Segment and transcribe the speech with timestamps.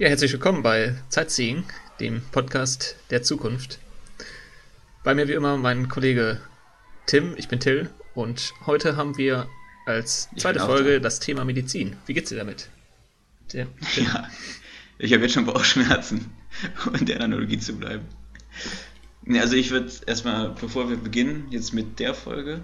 [0.00, 1.62] Ja, herzlich willkommen bei Zeitseeing,
[2.00, 3.78] dem Podcast der Zukunft.
[5.04, 6.40] Bei mir wie immer mein Kollege
[7.04, 9.46] Tim, ich bin Till und heute haben wir
[9.84, 11.00] als zweite Folge da.
[11.00, 11.96] das Thema Medizin.
[12.06, 12.70] Wie geht's dir damit?
[13.52, 13.66] Der,
[13.96, 14.26] ja,
[14.96, 16.30] ich habe jetzt schon Bauchschmerzen,
[16.86, 18.06] um in der Analogie zu bleiben.
[19.34, 22.62] Also ich würde erstmal, bevor wir beginnen, jetzt mit der Folge,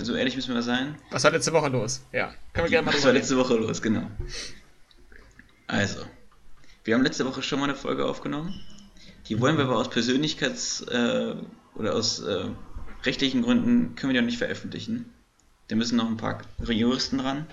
[0.00, 0.94] so ehrlich müssen wir sein.
[1.10, 2.00] Was war letzte Woche los?
[2.10, 4.10] Ja, können wir gerne mal Was war letzte Woche los, genau.
[5.66, 6.06] Also,
[6.84, 8.60] wir haben letzte Woche schon mal eine Folge aufgenommen.
[9.28, 11.36] Die wollen wir aber aus Persönlichkeits- äh,
[11.74, 12.46] oder aus äh,
[13.04, 15.12] rechtlichen Gründen können wir die noch nicht veröffentlichen.
[15.68, 17.46] Da müssen noch ein paar Juristen dran.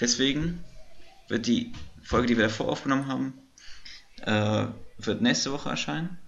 [0.00, 0.62] Deswegen
[1.28, 3.32] wird die Folge, die wir davor aufgenommen haben,
[4.22, 4.66] äh,
[4.98, 6.18] wird nächste Woche erscheinen.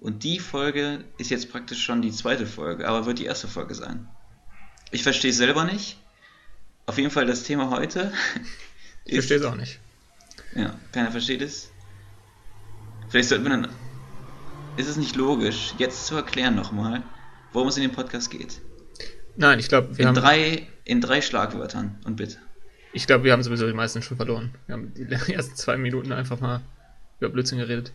[0.00, 3.74] Und die Folge ist jetzt praktisch schon die zweite Folge, aber wird die erste Folge
[3.74, 4.08] sein.
[4.90, 5.98] Ich verstehe es selber nicht.
[6.86, 8.12] Auf jeden Fall das Thema heute.
[9.04, 9.78] Ich verstehe es auch nicht.
[10.54, 11.70] Ja, keiner versteht es.
[13.08, 13.68] Vielleicht sollten wir dann.
[14.76, 17.02] Ist es nicht logisch, jetzt zu erklären nochmal,
[17.52, 18.60] worum es in dem Podcast geht?
[19.36, 20.14] Nein, ich glaube, wir in haben.
[20.14, 22.38] Drei, in drei Schlagwörtern und bitte.
[22.92, 24.54] Ich glaube, wir haben sowieso die meisten schon verloren.
[24.66, 26.60] Wir haben die ersten zwei Minuten einfach mal
[27.20, 27.92] über Blödsinn geredet.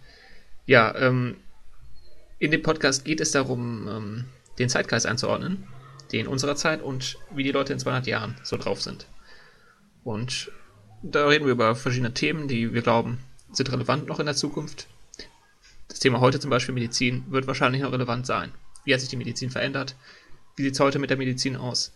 [0.66, 1.38] Ja, ähm,
[2.40, 4.26] in dem Podcast geht es darum, ähm,
[4.60, 5.68] den Zeitgeist einzuordnen,
[6.12, 9.08] den unserer Zeit und wie die Leute in 200 Jahren so drauf sind.
[10.04, 10.52] Und
[11.02, 13.20] da reden wir über verschiedene Themen, die wir glauben,
[13.52, 14.88] sind relevant noch in der Zukunft.
[15.88, 18.52] Das Thema heute zum Beispiel Medizin wird wahrscheinlich noch relevant sein.
[18.84, 19.95] Wie hat sich die Medizin verändert?
[20.56, 21.94] Wie sieht es heute mit der Medizin aus?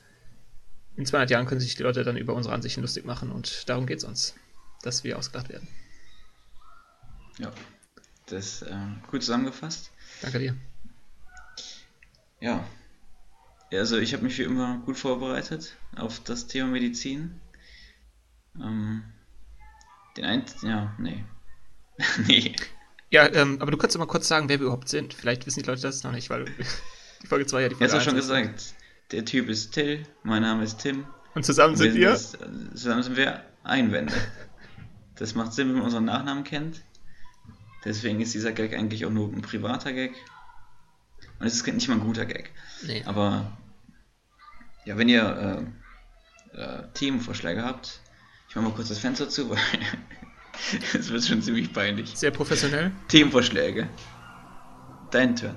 [0.95, 3.85] In 200 Jahren können sich die Leute dann über unsere Ansichten lustig machen und darum
[3.85, 4.35] geht es uns,
[4.81, 5.67] dass wir ausgedacht werden.
[7.39, 7.51] Ja,
[8.27, 8.75] das ist äh,
[9.09, 9.91] gut zusammengefasst.
[10.21, 10.55] Danke dir.
[12.39, 12.65] Ja,
[13.71, 17.39] also ich habe mich wie immer gut vorbereitet auf das Thema Medizin.
[18.59, 19.03] Ähm,
[20.17, 21.23] den einen, ja, nee.
[22.27, 22.55] nee.
[23.09, 25.13] Ja, ähm, aber du kannst mal kurz sagen, wer wir überhaupt sind.
[25.13, 26.45] Vielleicht wissen die Leute das noch nicht, weil
[27.23, 28.73] die Folge 2 ja die Folge Ja, hast du schon gesagt.
[29.11, 31.05] Der Typ ist Till, mein Name ist Tim.
[31.33, 32.15] Und zusammen sind wir?
[32.15, 34.13] Sind das, zusammen sind wir Einwände.
[35.15, 36.81] Das macht Sinn, wenn man unseren Nachnamen kennt.
[37.83, 40.13] Deswegen ist dieser Gag eigentlich auch nur ein privater Gag.
[41.39, 42.51] Und es ist nicht mal ein guter Gag.
[42.85, 43.03] Nee.
[43.05, 43.57] Aber
[44.85, 45.65] ja, wenn ihr
[46.53, 48.00] äh, äh, Themenvorschläge habt,
[48.51, 49.57] ich mache mal kurz das Fenster zu, weil
[50.93, 52.09] es wird schon ziemlich peinlich.
[52.17, 52.91] Sehr professionell.
[53.07, 53.87] Themenvorschläge.
[55.09, 55.55] Dein Turn.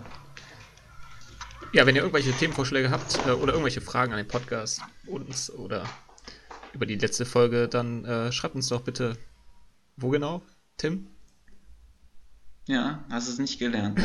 [1.73, 5.85] Ja, wenn ihr irgendwelche Themenvorschläge habt äh, oder irgendwelche Fragen an den Podcast uns oder
[6.73, 9.19] über die letzte Folge, dann äh, schreibt uns doch bitte.
[9.97, 10.43] Wo genau,
[10.77, 11.09] Tim?
[12.69, 14.01] Ja, hast es nicht gelernt.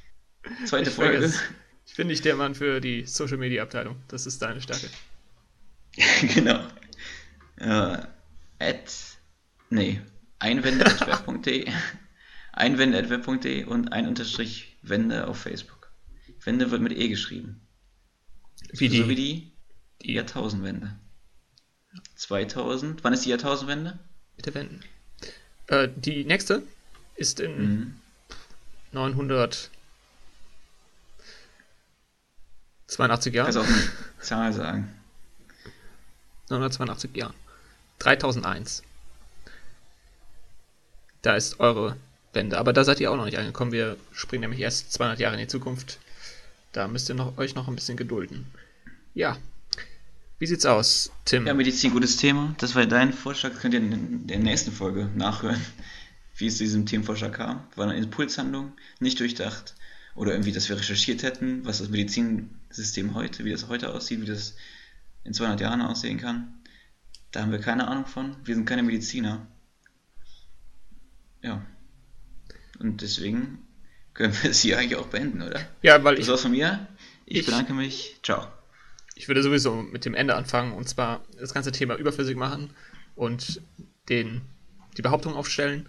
[0.64, 1.18] Zweite ich Folge.
[1.18, 1.40] Vergesse.
[1.84, 3.96] Ich bin nicht der Mann für die Social Media Abteilung.
[4.08, 4.88] Das ist deine Stärke.
[6.34, 6.66] genau.
[7.56, 7.98] Äh,
[8.62, 9.18] at,
[9.70, 10.00] nee,
[10.38, 11.70] einwände.web.de
[12.52, 15.90] einwände.web.de und ein Unterstrich Wende auf Facebook.
[16.44, 17.60] Wende wird mit E geschrieben.
[18.72, 18.98] Wie die?
[18.98, 19.52] So wie die,
[20.02, 20.96] die Jahrtausendwende.
[22.16, 23.98] 2000, wann ist die Jahrtausendwende?
[24.36, 24.80] Bitte wenden.
[25.66, 26.62] Äh, die nächste
[27.16, 27.94] ist in mhm.
[28.92, 29.72] 982
[33.34, 33.52] Jahren.
[33.52, 34.94] Kannst auch eine Zahl sagen.
[36.48, 37.34] 982 Jahren.
[38.04, 38.82] 3001.
[41.22, 41.96] Da ist eure
[42.32, 42.58] Wende.
[42.58, 43.72] Aber da seid ihr auch noch nicht angekommen.
[43.72, 45.98] Wir springen nämlich erst 200 Jahre in die Zukunft.
[46.72, 48.46] Da müsst ihr noch, euch noch ein bisschen gedulden.
[49.14, 49.36] Ja.
[50.38, 51.46] Wie sieht's aus, Tim?
[51.46, 52.54] Ja, Medizin, gutes Thema.
[52.58, 53.52] Das war dein Vorschlag.
[53.60, 55.60] Könnt ihr in der nächsten Folge nachhören,
[56.36, 57.62] wie es zu diesem Themenvorschlag kam.
[57.76, 59.74] War eine Impulshandlung, nicht durchdacht.
[60.14, 64.26] Oder irgendwie, dass wir recherchiert hätten, was das Medizinsystem heute, wie das heute aussieht, wie
[64.26, 64.56] das
[65.24, 66.52] in 200 Jahren aussehen kann.
[67.32, 68.36] Da haben wir keine Ahnung von.
[68.44, 69.46] Wir sind keine Mediziner.
[71.42, 71.64] Ja.
[72.78, 73.66] Und deswegen
[74.14, 75.60] können wir es hier eigentlich auch beenden, oder?
[75.80, 76.20] Ja, weil ich.
[76.20, 76.86] Das war's von mir.
[77.26, 78.18] Ich, ich bedanke mich.
[78.22, 78.46] Ciao.
[79.14, 82.70] Ich würde sowieso mit dem Ende anfangen und zwar das ganze Thema überflüssig machen
[83.14, 83.60] und
[84.08, 84.42] den,
[84.96, 85.88] die Behauptung aufstellen,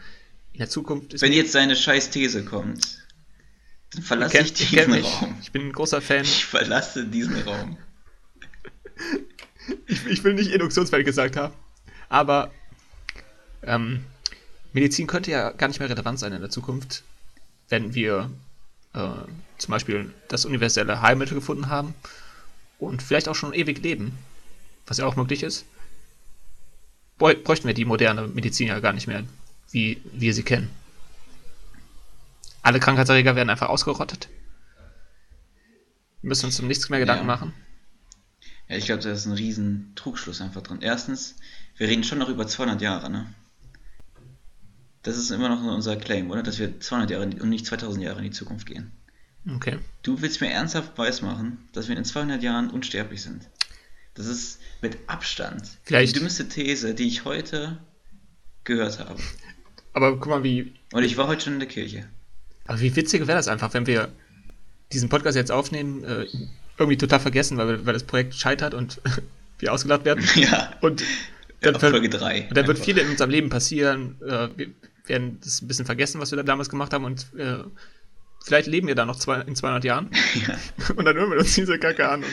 [0.52, 1.22] in der Zukunft ist.
[1.22, 3.00] Wenn jetzt seine scheiß These kommt,
[3.92, 5.38] dann verlasse ich diesen Raum.
[5.42, 6.24] Ich bin ein großer Fan.
[6.24, 7.78] Ich verlasse diesen Raum.
[9.88, 11.54] ich, ich, will nicht induktionsfähig gesagt haben.
[12.10, 12.52] Aber
[13.64, 14.04] ähm,
[14.74, 17.04] Medizin könnte ja gar nicht mehr relevant sein in der Zukunft,
[17.70, 18.30] wenn wir
[18.94, 19.10] äh,
[19.58, 21.94] zum Beispiel das universelle Heilmittel gefunden haben
[22.80, 24.18] und vielleicht auch schon ewig leben,
[24.88, 25.66] was ja auch möglich ist.
[27.18, 29.24] Bräuchten wir die moderne Medizin ja gar nicht mehr,
[29.72, 30.70] wie wir sie kennen.
[32.64, 34.30] Alle Krankheitserreger werden einfach ausgerottet.
[36.22, 37.36] Wir müssen uns um nichts mehr Gedanken ja.
[37.36, 37.54] machen.
[38.70, 40.80] Ja, ich glaube, da ist ein riesen Trugschluss einfach drin.
[40.82, 41.36] Erstens,
[41.78, 43.28] wir reden schon noch über 200 Jahre, ne?
[45.04, 46.44] Das ist immer noch unser Claim, oder?
[46.44, 48.92] Dass wir 200 Jahre und nicht 2000 Jahre in die Zukunft gehen.
[49.56, 49.80] Okay.
[50.02, 53.50] Du willst mir ernsthaft weismachen, dass wir in 200 Jahren unsterblich sind.
[54.14, 57.80] Das ist mit Abstand Vielleicht- die dümmste These, die ich heute
[58.64, 59.20] gehört habe.
[59.92, 62.08] Aber guck mal, wie, Und ich war heute schon in der Kirche.
[62.66, 64.10] aber wie witzig wäre das einfach, wenn wir
[64.94, 66.26] diesen Podcast jetzt aufnehmen, äh,
[66.78, 69.02] irgendwie total vergessen, weil, weil das Projekt scheitert und
[69.60, 70.24] wir ausgelacht werden.
[70.36, 71.04] Ja, Und
[71.62, 72.48] dann, ver- Folge 3.
[72.50, 74.16] und dann wird viel in unserem Leben passieren.
[74.22, 74.68] Äh, wir
[75.06, 77.58] werden das ein bisschen vergessen, was wir da damals gemacht haben und äh,
[78.44, 80.10] vielleicht leben wir da noch zwei, in 200 Jahren.
[80.48, 80.58] Ja.
[80.96, 82.24] Und dann hören wir uns diese Kacke an.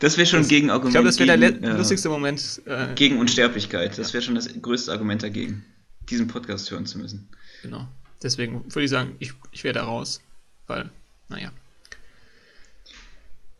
[0.00, 2.60] Das wäre schon ein Gegenargument ich glaube, das wäre der äh, lustigste Moment.
[2.66, 3.96] Äh, gegen Unsterblichkeit.
[3.98, 5.64] Das wäre schon das größte Argument dagegen,
[6.10, 7.28] diesen Podcast hören zu müssen.
[7.62, 7.88] Genau.
[8.22, 10.20] Deswegen würde ich sagen, ich, ich wäre da raus.
[10.66, 10.90] Weil,
[11.28, 11.52] naja.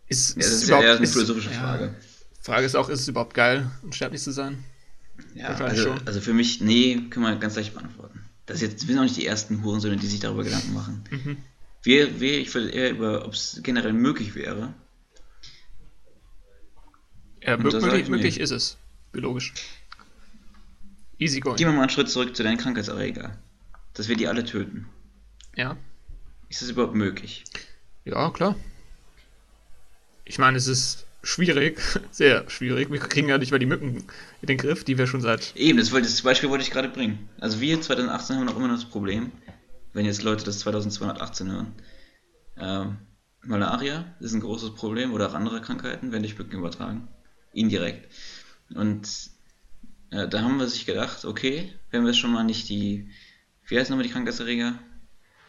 [0.08, 1.94] Ist, Ja, das ist ja eher eine philosophische ja, Frage.
[2.40, 4.64] Frage ist auch, ist es überhaupt geil, unsterblich zu sein?
[5.34, 6.06] Ja, also, schon.
[6.06, 8.24] also für mich, nee, können wir ganz leicht beantworten.
[8.46, 11.04] Das ist jetzt, wir sind auch nicht die ersten Hurensöhne, die sich darüber Gedanken machen.
[11.10, 11.36] Mhm.
[11.82, 14.74] Wir, wir, ich würde eher über, ob es generell möglich wäre.
[17.42, 18.76] Ja, möglich, ich möglich ist es.
[19.12, 19.52] Biologisch.
[21.18, 21.56] Easy going.
[21.56, 23.38] Gehen wir mal einen Schritt zurück zu deinen Krankheitserreger.
[23.94, 24.86] Dass wir die alle töten.
[25.54, 25.76] Ja.
[26.48, 27.44] Ist das überhaupt möglich?
[28.04, 28.54] Ja, klar.
[30.24, 32.90] Ich meine, es ist schwierig, sehr schwierig.
[32.90, 34.04] Wir kriegen ja nicht mal die Mücken
[34.42, 35.54] in den Griff, die wir schon seit.
[35.56, 37.28] Eben, das, wollte, das Beispiel wollte ich gerade bringen.
[37.40, 39.32] Also wir 2018 haben noch immer noch das Problem,
[39.92, 41.72] wenn jetzt Leute das 2218 hören.
[42.58, 42.98] Ähm,
[43.42, 47.08] Malaria ist ein großes Problem oder auch andere Krankheiten werden durch Mücken übertragen.
[47.52, 48.12] Indirekt.
[48.74, 49.08] Und
[50.10, 53.08] äh, da haben wir sich gedacht, okay, wenn wir schon mal nicht die,
[53.66, 54.78] wie heißen nochmal die Krankheitserreger?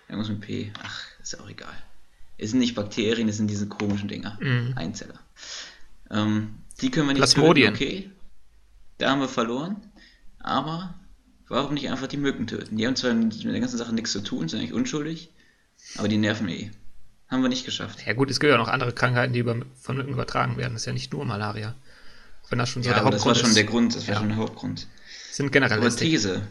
[0.10, 0.72] Irgendwas mit P.
[0.84, 1.74] Ach, ist auch egal.
[2.38, 4.38] Es sind nicht Bakterien, es sind diese komischen Dinger.
[4.42, 4.74] Mhm.
[4.76, 5.20] Einzeller.
[6.12, 7.74] Ähm, die können wir nicht Plasmodien.
[7.74, 8.12] töten, okay.
[9.00, 9.78] Da haben wir verloren.
[10.40, 10.94] Aber
[11.48, 12.78] warum nicht einfach die Mücken töten?
[12.78, 15.32] Die haben zwar mit der ganzen Sache nichts zu tun, sind eigentlich unschuldig,
[15.98, 16.72] aber die nerven eh.
[17.30, 18.06] Haben wir nicht geschafft.
[18.06, 20.74] Ja, gut, es gibt ja noch andere Krankheiten, die über, von Mücken übertragen werden.
[20.74, 21.76] Das ist ja nicht nur Malaria.
[22.50, 23.58] Wenn das schon so Ja, der aber das war Hauptgrund schon ist.
[23.58, 24.20] der Grund, das war Ja.
[24.22, 24.88] schon der Hauptgrund.
[25.32, 25.90] Sind generell Aber.
[25.94, 26.48] These,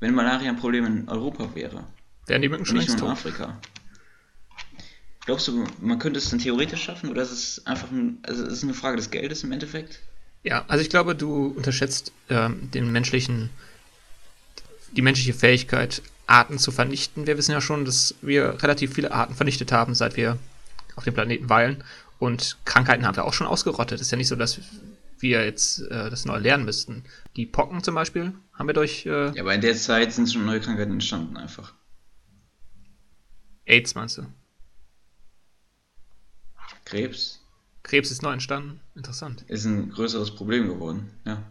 [0.00, 1.84] wenn Malaria ein Problem in Europa wäre,
[2.28, 3.10] Werden die Mücken schon nicht längst tot.
[3.10, 3.58] Afrika,
[5.28, 8.52] glaubst du, man könnte es dann theoretisch schaffen oder ist es einfach ein, also ist
[8.52, 10.00] es eine Frage des Geldes im Endeffekt?
[10.42, 13.50] Ja, also ich glaube, du unterschätzt ähm, den menschlichen,
[14.92, 17.26] die menschliche Fähigkeit, Arten zu vernichten.
[17.26, 20.38] Wir wissen ja schon, dass wir relativ viele Arten vernichtet haben, seit wir
[20.96, 21.84] auf dem Planeten weilen.
[22.18, 24.00] Und Krankheiten haben wir auch schon ausgerottet.
[24.00, 24.60] ist ja nicht so, dass
[25.18, 27.04] wir jetzt äh, das neu lernen müssten.
[27.36, 30.44] Die Pocken zum Beispiel haben wir durch äh, Ja, aber in der Zeit sind schon
[30.46, 31.74] neue Krankheiten entstanden einfach.
[33.68, 34.22] AIDS, meinst du?
[36.84, 37.40] Krebs
[37.82, 38.80] Krebs ist neu entstanden.
[38.94, 39.44] Interessant.
[39.48, 41.42] ist ein größeres Problem geworden, ja.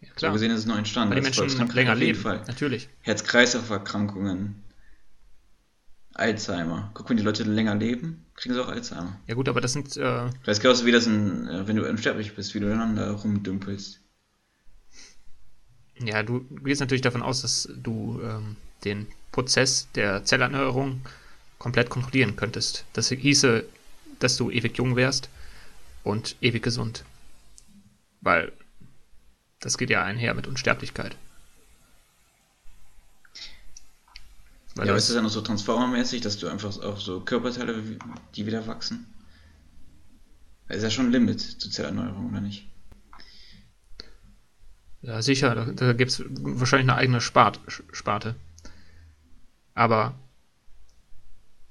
[0.00, 0.32] Ja, So klar.
[0.32, 1.10] gesehen ist es neu entstanden.
[1.14, 2.18] Weil die Menschen länger auf jeden leben.
[2.20, 2.42] Fall.
[2.48, 2.88] Natürlich.
[3.02, 4.62] Herz-Kreislauf-Erkrankungen,
[6.14, 6.90] Alzheimer.
[6.94, 9.20] Guck, wenn die Leute länger leben, kriegen sie auch Alzheimer.
[9.26, 11.88] Ja gut, aber das sind äh, Das ist genauso wie das, in, äh, wenn du
[11.88, 14.00] unsterblich bist, wie du dann da rumdümpelst.
[16.00, 21.02] Ja, du gehst natürlich davon aus, dass du ähm, den Prozess der Zellerneuerung
[21.64, 22.84] komplett kontrollieren könntest.
[22.92, 23.64] Das hieße,
[24.18, 25.30] dass du ewig jung wärst
[26.02, 27.04] und ewig gesund.
[28.20, 28.52] Weil
[29.60, 31.16] das geht ja einher mit Unsterblichkeit.
[34.74, 37.82] Weil ja, aber ist das dann auch so Transformer-mäßig, dass du einfach auch so Körperteile,
[38.34, 39.06] die wieder wachsen?
[40.68, 42.68] Das ist ja schon ein Limit zur Zellerneuerung, oder nicht?
[45.00, 47.60] ja, sicher, da, da gibt es wahrscheinlich eine eigene Spart,
[47.92, 48.34] Sparte.
[49.74, 50.14] Aber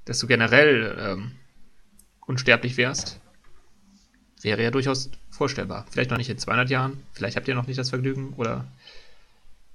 [0.05, 1.31] dass du generell ähm,
[2.25, 3.19] unsterblich wärst,
[4.41, 5.85] wäre ja durchaus vorstellbar.
[5.89, 8.67] Vielleicht noch nicht in 200 Jahren, vielleicht habt ihr noch nicht das Vergnügen oder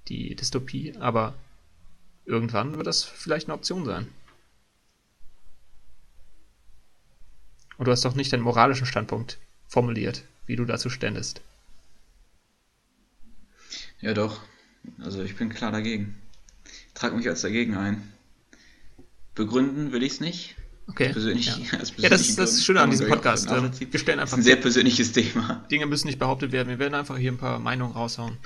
[0.08, 1.34] die Dystopie, aber
[2.24, 4.08] irgendwann wird das vielleicht eine Option sein.
[7.76, 11.40] Und du hast doch nicht deinen moralischen Standpunkt formuliert, wie du dazu ständest.
[14.00, 14.40] Ja, doch.
[14.98, 16.20] Also ich bin klar dagegen.
[16.94, 18.12] Trag mich als dagegen ein.
[19.38, 20.56] Begründen will ich es nicht.
[20.88, 21.10] Okay.
[21.12, 21.56] Persönlich, ja.
[21.98, 23.46] Ja, das ist das Schöne an diesem Podcast.
[23.46, 23.92] nachvollziehen.
[23.92, 25.64] Wir stellen Das ist einfach ein sehr persönliches Thema.
[25.70, 26.68] Dinge müssen nicht behauptet werden.
[26.68, 28.36] Wir werden einfach hier ein paar Meinungen raushauen.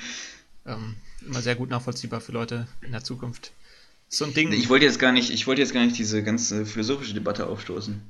[0.66, 0.96] Ähm,
[1.26, 3.52] immer sehr gut nachvollziehbar für Leute in der Zukunft.
[4.08, 6.66] So ein Ding, Ich wollte jetzt gar nicht, ich wollte jetzt gar nicht diese ganze
[6.66, 8.02] philosophische Debatte aufstoßen.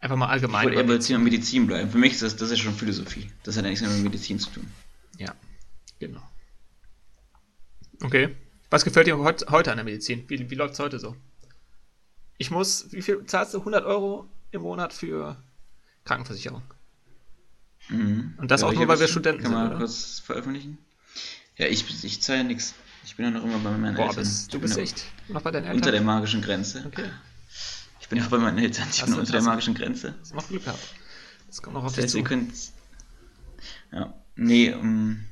[0.00, 0.64] einfach mal Ich allgemein.
[0.64, 1.90] wollte eher bei Thema Medizin bleiben.
[1.90, 3.30] Für mich ist das, das ist schon Philosophie.
[3.42, 4.66] Das hat ja nichts mehr mit Medizin zu tun.
[5.18, 5.34] Ja,
[5.98, 6.22] genau.
[8.02, 8.34] Okay.
[8.70, 10.24] Was gefällt dir heut, heute an der Medizin?
[10.28, 11.14] Wie, wie läuft es heute so?
[12.38, 13.58] Ich muss, wie viel zahlst du?
[13.58, 15.36] 100 Euro im Monat für
[16.04, 16.62] Krankenversicherung.
[17.88, 18.34] Mhm.
[18.38, 19.78] Und das auch ich nur, weil wir das- Studenten Kann sind, man oder?
[19.78, 20.78] kurz veröffentlichen?
[21.56, 22.74] Ja, ich, ich zahle ja nichts.
[23.04, 24.16] Ich bin ja noch immer bei meinen Boah, Eltern.
[24.24, 25.76] bist, du bist ja echt noch bei deinen Eltern.
[25.76, 26.84] Unter der magischen Grenze.
[26.86, 27.08] Okay,
[28.00, 28.88] Ich bin noch bei meinen Eltern.
[28.90, 30.14] Ich Hast bin du- unter der du- magischen Grenze.
[30.20, 30.94] hast du noch Glück gehabt.
[31.46, 32.18] Das kommt noch auf Das heißt, zu.
[32.18, 32.52] ihr könnt.
[33.92, 34.12] Ja.
[34.34, 35.24] Nee, ähm.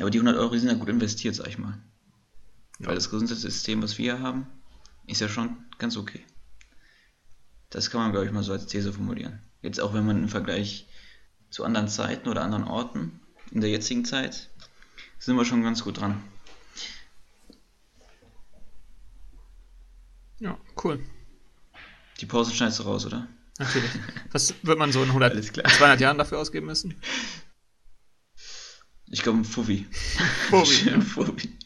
[0.00, 1.78] Aber die 100 Euro die sind ja gut investiert, sag ich mal.
[2.78, 2.86] Ja.
[2.86, 4.46] Weil das Gesundheitssystem, was wir haben,
[5.06, 6.24] ist ja schon ganz okay.
[7.70, 9.40] Das kann man, glaube ich, mal so als These formulieren.
[9.62, 10.86] Jetzt auch, wenn man im Vergleich
[11.50, 14.50] zu anderen Zeiten oder anderen Orten in der jetzigen Zeit,
[15.18, 16.22] sind wir schon ganz gut dran.
[20.40, 21.00] Ja, cool.
[22.20, 23.28] Die Pause schneidest du raus, oder?
[23.58, 23.90] Natürlich.
[24.32, 25.70] Was wird man so in 100, Alles klar.
[25.70, 27.00] 200 Jahren dafür ausgeben müssen?
[29.06, 29.86] Ich glaube, ein Fuffi.
[30.48, 30.90] Fuffi.
[31.00, 31.56] Fuffi.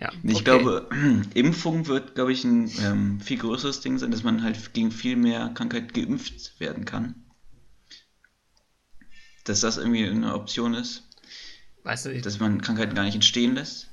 [0.00, 0.44] Ja, Ich okay.
[0.44, 0.88] glaube,
[1.34, 5.16] Impfung wird, glaube ich, ein ähm, viel größeres Ding sein, dass man halt gegen viel
[5.16, 7.14] mehr Krankheit geimpft werden kann.
[9.44, 11.02] Dass das irgendwie eine Option ist,
[11.82, 13.88] Weißt du, ich, dass man Krankheiten gar nicht entstehen lässt.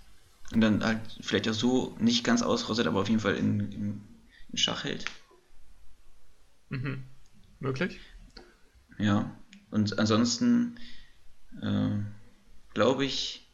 [0.54, 4.02] Und dann halt vielleicht auch so nicht ganz ausrottet, aber auf jeden Fall in, in,
[4.50, 5.06] in Schach hält.
[6.70, 7.04] mhm.
[7.60, 8.00] Möglich?
[8.98, 9.32] Ja.
[9.72, 10.80] Und ansonsten
[11.62, 12.00] äh,
[12.74, 13.47] glaube ich,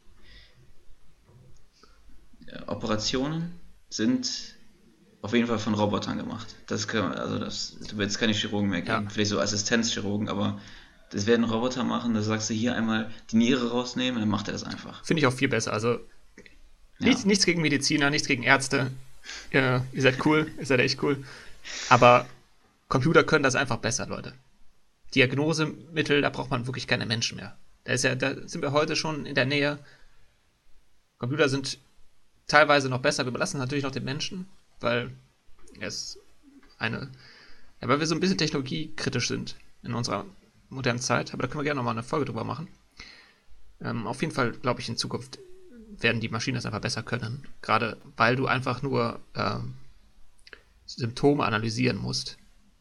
[2.66, 3.58] Operationen
[3.90, 4.54] sind
[5.22, 6.54] auf jeden Fall von Robotern gemacht.
[6.66, 9.04] Das kann, also das da wird es keine Chirurgen mehr geben.
[9.04, 9.10] Ja.
[9.10, 10.60] Vielleicht so Assistenzchirurgen, aber
[11.10, 12.14] das werden Roboter machen.
[12.14, 15.04] Da sagst du hier einmal die Niere rausnehmen, dann macht er das einfach.
[15.04, 15.72] Finde ich auch viel besser.
[15.72, 15.98] Also,
[16.98, 17.06] Ja.
[17.06, 18.90] nichts, nichts gegen Mediziner, nichts gegen Ärzte.
[19.50, 21.24] Ihr, ihr seid cool, ihr seid echt cool.
[21.88, 22.26] Aber
[22.88, 24.34] Computer können das einfach besser, Leute.
[25.14, 27.56] Diagnosemittel, da braucht man wirklich keine Menschen mehr.
[27.84, 29.78] Da, ist ja, da sind wir heute schon in der Nähe.
[31.18, 31.78] Computer sind
[32.46, 33.24] teilweise noch besser.
[33.24, 34.46] Wir belassen natürlich noch den Menschen,
[34.80, 35.10] weil
[35.80, 36.18] es
[36.78, 37.10] eine,
[37.80, 40.26] ja, weil wir so ein bisschen technologiekritisch sind in unserer
[40.68, 41.32] modernen Zeit.
[41.32, 42.68] Aber da können wir gerne nochmal eine Folge drüber machen.
[43.80, 45.38] Ähm, auf jeden Fall glaube ich, in Zukunft
[46.00, 47.46] werden die Maschinen das einfach besser können.
[47.62, 49.74] Gerade weil du einfach nur ähm,
[50.86, 52.36] Symptome analysieren musst.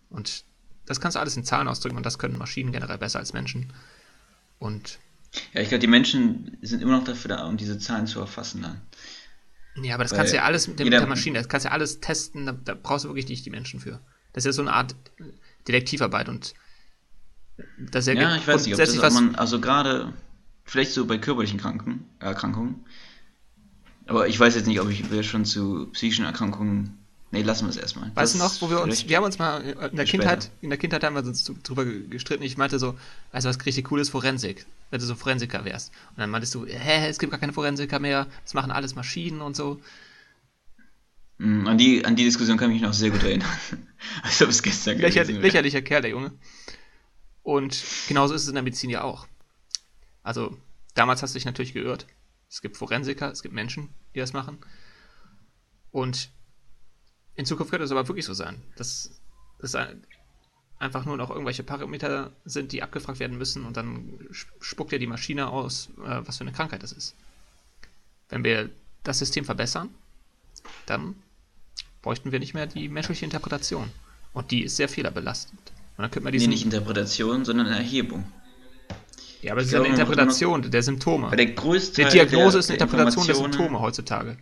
[0.10, 0.44] Und
[0.86, 3.72] das kannst du alles in Zahlen ausdrücken und das können Maschinen generell besser als Menschen.
[4.60, 5.00] Und
[5.54, 8.62] Ja, ich glaube, die Menschen sind immer noch dafür da, um diese Zahlen zu erfassen
[8.62, 8.82] dann.
[9.82, 11.66] Ja, aber das Weil kannst du ja alles mit, der- mit der Maschine, das kannst
[11.66, 14.00] du ja alles testen, da, da brauchst du wirklich nicht die Menschen für.
[14.34, 14.96] Das ist ja so eine Art
[15.68, 16.54] Detektivarbeit und
[17.78, 20.14] das ist ja, Ja, ich weiß nicht, ob das ob man, also gerade,
[20.66, 22.86] vielleicht so bei körperlichen Kranken, Erkrankungen,
[24.08, 26.98] aber ich weiß jetzt nicht, ob ich schon zu psychischen Erkrankungen,
[27.34, 28.10] nee, lassen wir es erstmal.
[28.16, 30.06] Weißt du Das noch, wo wir uns, wir haben uns mal in der Später.
[30.06, 32.44] Kindheit, in der Kindheit haben wir uns drüber ge- gestritten.
[32.44, 32.98] Ich meinte so,
[33.34, 34.10] weißt du, was richtig cool ist?
[34.12, 34.66] Forensik.
[34.90, 35.92] Wenn du so Forensiker wärst.
[36.12, 39.42] Und dann meintest du, hä, es gibt gar keine Forensiker mehr, das machen alles Maschinen
[39.42, 39.82] und so.
[41.40, 43.50] Mm, An die, an die Diskussion kann ich mich noch sehr gut erinnern.
[44.22, 46.32] Als ob es gestern Lächer, lächerlicher Kerl, der Junge.
[47.42, 49.28] Und genauso ist es in der Medizin ja auch.
[50.22, 50.56] Also,
[50.94, 52.06] damals hast du dich natürlich geirrt.
[52.50, 54.60] Es gibt Forensiker, es gibt Menschen, die das machen.
[55.92, 56.30] Und
[57.36, 59.12] in Zukunft könnte es aber wirklich so sein, dass
[59.60, 60.04] es ein-
[60.80, 64.98] einfach nur noch irgendwelche Parameter sind, die abgefragt werden müssen und dann sp- spuckt ja
[64.98, 67.16] die Maschine aus, äh, was für eine Krankheit das ist.
[68.30, 68.70] Wenn wir
[69.04, 69.90] das System verbessern,
[70.86, 71.16] dann
[72.02, 73.90] bräuchten wir nicht mehr die menschliche Interpretation.
[74.34, 75.54] Und die ist sehr fehlerbelastet.
[75.98, 76.50] Und dann könnte man Nee, diesen.
[76.50, 78.26] nicht Interpretation, sondern Erhebung.
[79.42, 81.36] ja, aber es ist eine glaube, immer Interpretation der Symptome.
[81.36, 84.38] Der größte Teil Diagnose der, ist eine der Interpretation der Symptome heutzutage.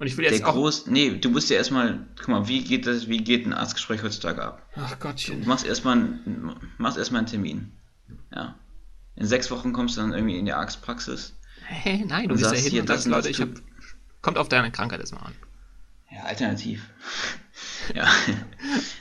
[0.00, 0.54] Und ich will Der jetzt auch.
[0.54, 4.02] groß, nee, du musst ja erstmal, guck mal, wie geht das, wie geht ein Arztgespräch
[4.02, 4.66] heutzutage ab?
[4.74, 5.46] Ach Du Gottchen.
[5.46, 7.72] machst erstmal einen, machst erstmal einen Termin.
[8.34, 8.56] Ja.
[9.16, 11.36] In sechs Wochen kommst du dann irgendwie in die Arztpraxis.
[11.66, 13.50] Hey, nein, du sagst hin hier, und sagst, Leute, ich hab.
[14.22, 15.34] Kommt auf deine Krankheit erstmal an.
[16.10, 16.82] Ja, alternativ.
[17.94, 18.08] ja.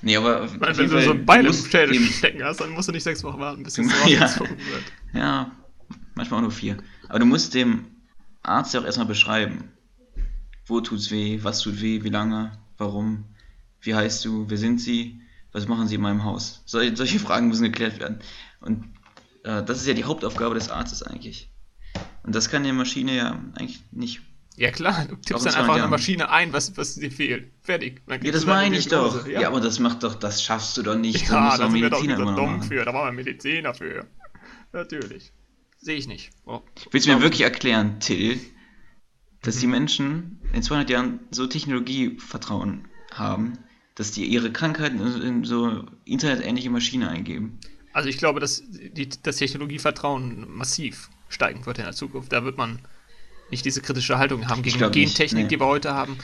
[0.01, 0.45] nee, aber.
[0.47, 3.23] jeden wenn du so ein Bein im Schädel stecken hast, dann musst du nicht sechs
[3.23, 4.37] Wochen warten, bis es Ja.
[4.39, 4.49] wird.
[5.13, 5.51] Ja,
[6.15, 6.77] manchmal auch nur vier.
[7.07, 7.85] Aber du musst dem
[8.43, 9.71] Arzt ja auch erstmal beschreiben,
[10.69, 13.25] wo tut's weh, was tut weh, wie lange, warum,
[13.81, 15.21] wie heißt du, wer sind sie,
[15.51, 16.61] was machen sie in meinem Haus.
[16.65, 18.19] Sol solche Fragen müssen geklärt werden.
[18.61, 18.85] Und
[19.43, 21.49] äh, das ist ja die Hauptaufgabe des Arztes eigentlich.
[22.23, 24.21] Und das kann die Maschine ja eigentlich nicht.
[24.57, 25.89] Ja klar, du tippst dann einfach eine Jahren.
[25.89, 27.49] Maschine ein, was, was dir fehlt.
[27.61, 28.01] Fertig.
[28.21, 29.25] Ja, das meine ich doch.
[29.25, 29.47] Ja, Ja.
[29.47, 31.29] aber das macht doch, das schaffst du doch nicht.
[31.29, 32.83] ja da sind wir doch Mediziner wieder dumm für.
[32.83, 34.05] Da brauchen wir Mediziner für.
[34.73, 35.31] Natürlich.
[35.77, 36.31] Sehe ich nicht.
[36.45, 36.61] Oh.
[36.91, 38.37] Willst du mir wirklich erklären, Till,
[39.41, 43.57] dass die Menschen in 200 Jahren so Technologievertrauen haben,
[43.95, 47.59] dass die ihre Krankheiten in, so internetähnliche Maschine eingeben?
[47.93, 52.31] Also ich glaube, dass die, das Technologievertrauen massiv steigen wird in der Zukunft.
[52.31, 52.79] Da wird man
[53.49, 55.49] nicht diese kritische Haltung haben gegen nicht, Gentechnik, nee.
[55.49, 56.17] die wir heute haben.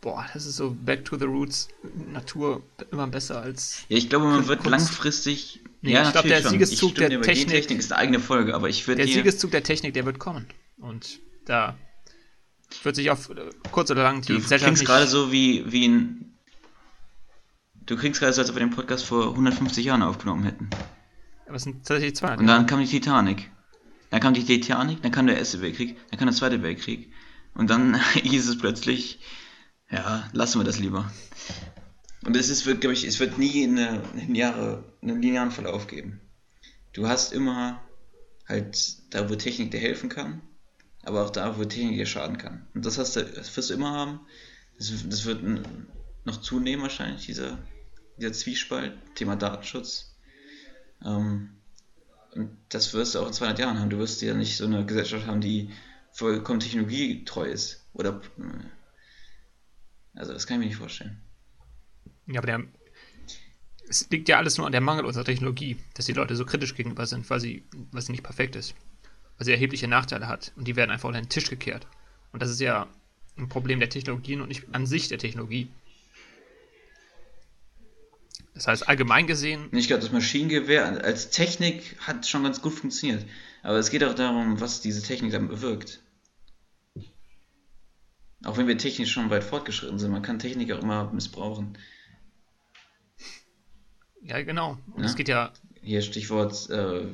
[0.00, 1.68] Boah, das ist so back to the roots.
[2.12, 3.84] Natur immer besser als.
[3.88, 4.70] Ja, ich glaube, man wird Kunst.
[4.70, 6.52] langfristig Nee, ja, ich glaube, der schon.
[6.52, 9.12] Siegeszug der Technik, Gentechnik ist eine eigene Folge, aber ich würde der.
[9.12, 10.46] Siegeszug der Technik, der wird kommen.
[10.78, 11.76] Und da
[12.82, 13.30] wird sich auf
[13.70, 16.34] kurz oder lang die Du klingst gerade so wie, wie ein...
[17.86, 20.70] Du klingst gerade so, als ob wir den Podcast vor 150 Jahren aufgenommen hätten.
[21.46, 22.36] Aber es sind tatsächlich zwei.
[22.36, 23.50] Und dann kam die Titanic.
[24.10, 27.12] Dann kam die Titanic, dann kam der Erste Weltkrieg, dann kam der Zweite Weltkrieg.
[27.54, 29.20] Und dann hieß es plötzlich,
[29.90, 31.10] ja, lassen wir das lieber.
[32.24, 36.20] Und es ist, glaube ich, es wird nie eine, eine Jahre, einen linearen Verlauf geben.
[36.92, 37.82] Du hast immer
[38.48, 40.42] halt da, wo Technik dir helfen kann,
[41.04, 42.66] aber auch da, wo Technik dir schaden kann.
[42.74, 44.20] Und das, hast du, das wirst du immer haben.
[44.78, 45.42] Das, das wird
[46.24, 47.58] noch zunehmen wahrscheinlich, dieser,
[48.18, 50.16] dieser Zwiespalt, Thema Datenschutz.
[51.04, 51.50] Ähm,
[52.34, 53.90] und das wirst du auch in 200 Jahren haben.
[53.90, 55.70] Du wirst ja nicht so eine Gesellschaft haben, die
[56.12, 57.86] vollkommen technologietreu ist.
[57.92, 58.20] Oder.
[58.38, 61.20] äh, Also, das kann ich mir nicht vorstellen.
[62.26, 62.64] Ja, aber der,
[63.88, 66.74] es liegt ja alles nur an der Mangel unserer Technologie, dass die Leute so kritisch
[66.74, 68.74] gegenüber sind, weil sie, weil sie nicht perfekt ist.
[69.38, 70.52] Sie erhebliche Nachteile hat.
[70.56, 71.86] Und die werden einfach unter den Tisch gekehrt.
[72.32, 72.86] Und das ist ja
[73.36, 75.68] ein Problem der Technologien und nicht an sich der Technologie.
[78.54, 83.24] Das heißt, allgemein gesehen, Ich glaube, das Maschinengewehr als Technik hat schon ganz gut funktioniert.
[83.62, 86.00] Aber es geht auch darum, was diese Technik dann bewirkt.
[88.44, 91.76] Auch wenn wir technisch schon weit fortgeschritten sind, man kann Technik auch immer missbrauchen.
[94.22, 94.78] ja genau.
[94.92, 95.08] Und Ja.
[95.08, 97.06] es geht ja, Hier Stichwort äh,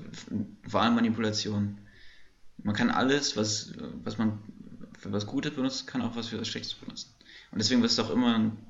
[0.65, 1.79] Wahlmanipulation.
[2.62, 3.73] Man kann alles, was,
[4.05, 4.38] was man
[4.99, 7.14] für was Gutes benutzen kann, auch was für was Schlechtes benutzen.
[7.50, 8.67] Und deswegen wirst du auch immer einen,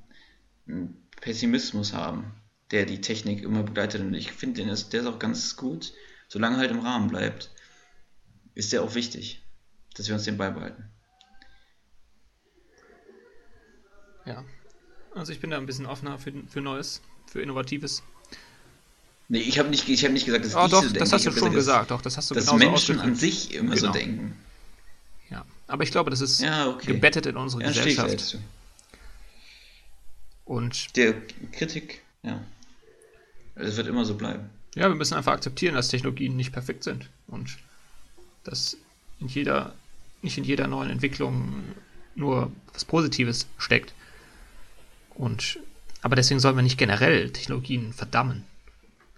[1.20, 2.32] Pessimismus haben,
[2.70, 4.00] der die Technik immer begleitet.
[4.00, 5.92] Und ich finde, der ist auch ganz gut.
[6.28, 7.50] Solange halt im Rahmen bleibt,
[8.54, 9.42] ist der auch wichtig,
[9.96, 10.90] dass wir uns den beibehalten.
[14.30, 14.44] ja.
[15.14, 18.02] Also ich bin da ein bisschen offener für, für Neues, für Innovatives.
[19.32, 20.98] Nee, ich habe nicht, ich hab nicht gesagt, dass Oh, ich doch, so denke.
[20.98, 23.76] das hast du schon dass- gesagt, doch, das hast du Dass Menschen an sich immer
[23.76, 23.92] so Genau.
[23.92, 24.36] denken.
[25.30, 26.88] Ja, aber ich glaube, das ist Ja, okay.
[26.88, 28.38] gebettet in unsere Ja, Gesellschaft.
[30.44, 31.14] Und Der
[31.52, 32.40] Kritik, ja.
[33.54, 34.50] Es wird immer so bleiben.
[34.74, 37.56] ja, wir müssen einfach akzeptieren, dass Technologien nicht perfekt sind und
[38.42, 38.76] dass
[39.20, 39.74] in jeder,
[40.22, 41.62] nicht in jeder neuen Entwicklung
[42.16, 43.92] nur was Positives steckt.
[45.14, 45.58] Und
[46.02, 48.44] aber deswegen sollen wir nicht generell Technologien verdammen,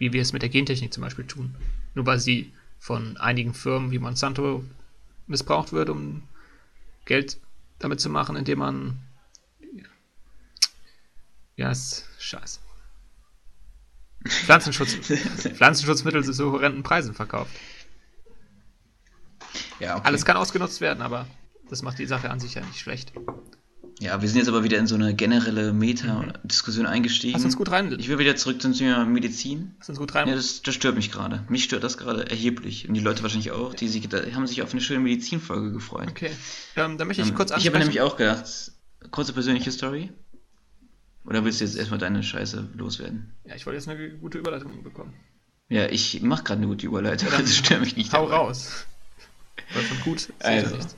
[0.02, 1.54] wie wir es mit der Gentechnik zum Beispiel tun.
[1.94, 4.64] Nur weil sie von einigen Firmen wie Monsanto
[5.28, 6.24] missbraucht wird, um
[7.04, 7.38] Geld
[7.78, 8.98] damit zu machen, indem man
[11.54, 12.58] ja, ist scheiße.
[14.26, 14.94] Pflanzenschutz,
[15.54, 17.54] Pflanzenschutzmittel zu so horrenden Preisen verkauft.
[19.78, 20.06] Ja, okay.
[20.06, 21.28] Alles kann ausgenutzt werden, aber
[21.70, 23.12] das macht die Sache an sich ja nicht schlecht.
[24.02, 27.34] Ja, wir sind jetzt aber wieder in so eine generelle Meta-Diskussion eingestiegen.
[27.34, 29.76] Lass uns gut rein, Ich will wieder zurück zum Thema Medizin.
[29.78, 30.26] lass uns gut rein.
[30.28, 31.44] Ja, das, das stört mich gerade.
[31.48, 32.88] Mich stört das gerade erheblich.
[32.88, 33.74] Und die Leute wahrscheinlich auch.
[33.74, 36.08] Die, sich, haben sich auf eine schöne Medizinfolge gefreut.
[36.10, 36.30] okay,
[36.74, 37.74] ähm, da möchte ich Ähm, kurz ich ansprechen.
[37.76, 38.72] habe nämlich auch gedacht,
[39.12, 40.10] kurze persönliche Story.
[41.24, 43.32] Oder willst du jetzt erstmal deine Scheiße loswerden?
[43.44, 45.14] ja, ich wollte jetzt eine gute Überleitung bekommen.
[45.68, 47.28] Ja, ich mache gerade eine gute Überleitung.
[47.38, 48.12] Das stört mich nicht.
[48.12, 48.36] Hau dabei.
[48.36, 48.84] raus.
[49.72, 50.74] Weil von gut ich Also.
[50.74, 50.96] nichts.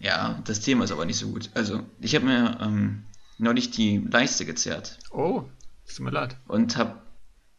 [0.00, 1.50] Ja, das Thema ist aber nicht so gut.
[1.54, 3.04] Also, ich habe mir ähm,
[3.38, 4.98] neulich die Leiste gezerrt.
[5.10, 5.44] Oh,
[5.86, 6.36] es tut mir leid.
[6.48, 7.06] und hab.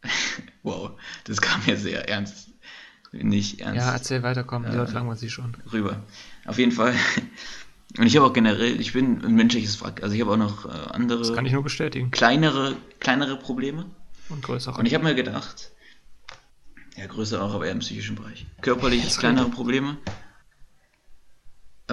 [0.62, 0.90] wow,
[1.24, 2.48] das kam mir sehr ernst.
[3.12, 4.76] Nicht ernst Ja, erzähl weiter, komm, die Ja.
[4.76, 5.54] Leute langweilen sich schon.
[5.72, 6.02] rüber.
[6.44, 6.94] Auf jeden Fall.
[7.98, 10.02] Und ich habe auch generell, ich bin ein menschliches Wrack.
[10.02, 12.10] Also ich habe auch noch äh, Das andere kann ich nur bestätigen.
[12.10, 13.84] kleinere, kleinere Probleme.
[14.30, 14.78] Und größere.
[14.78, 15.72] Und ich habe mir gedacht,
[16.96, 18.46] ja, größer auch, aber eher im psychischen Bereich.
[18.62, 19.50] Körperlich kleinere.
[19.50, 19.98] Probleme.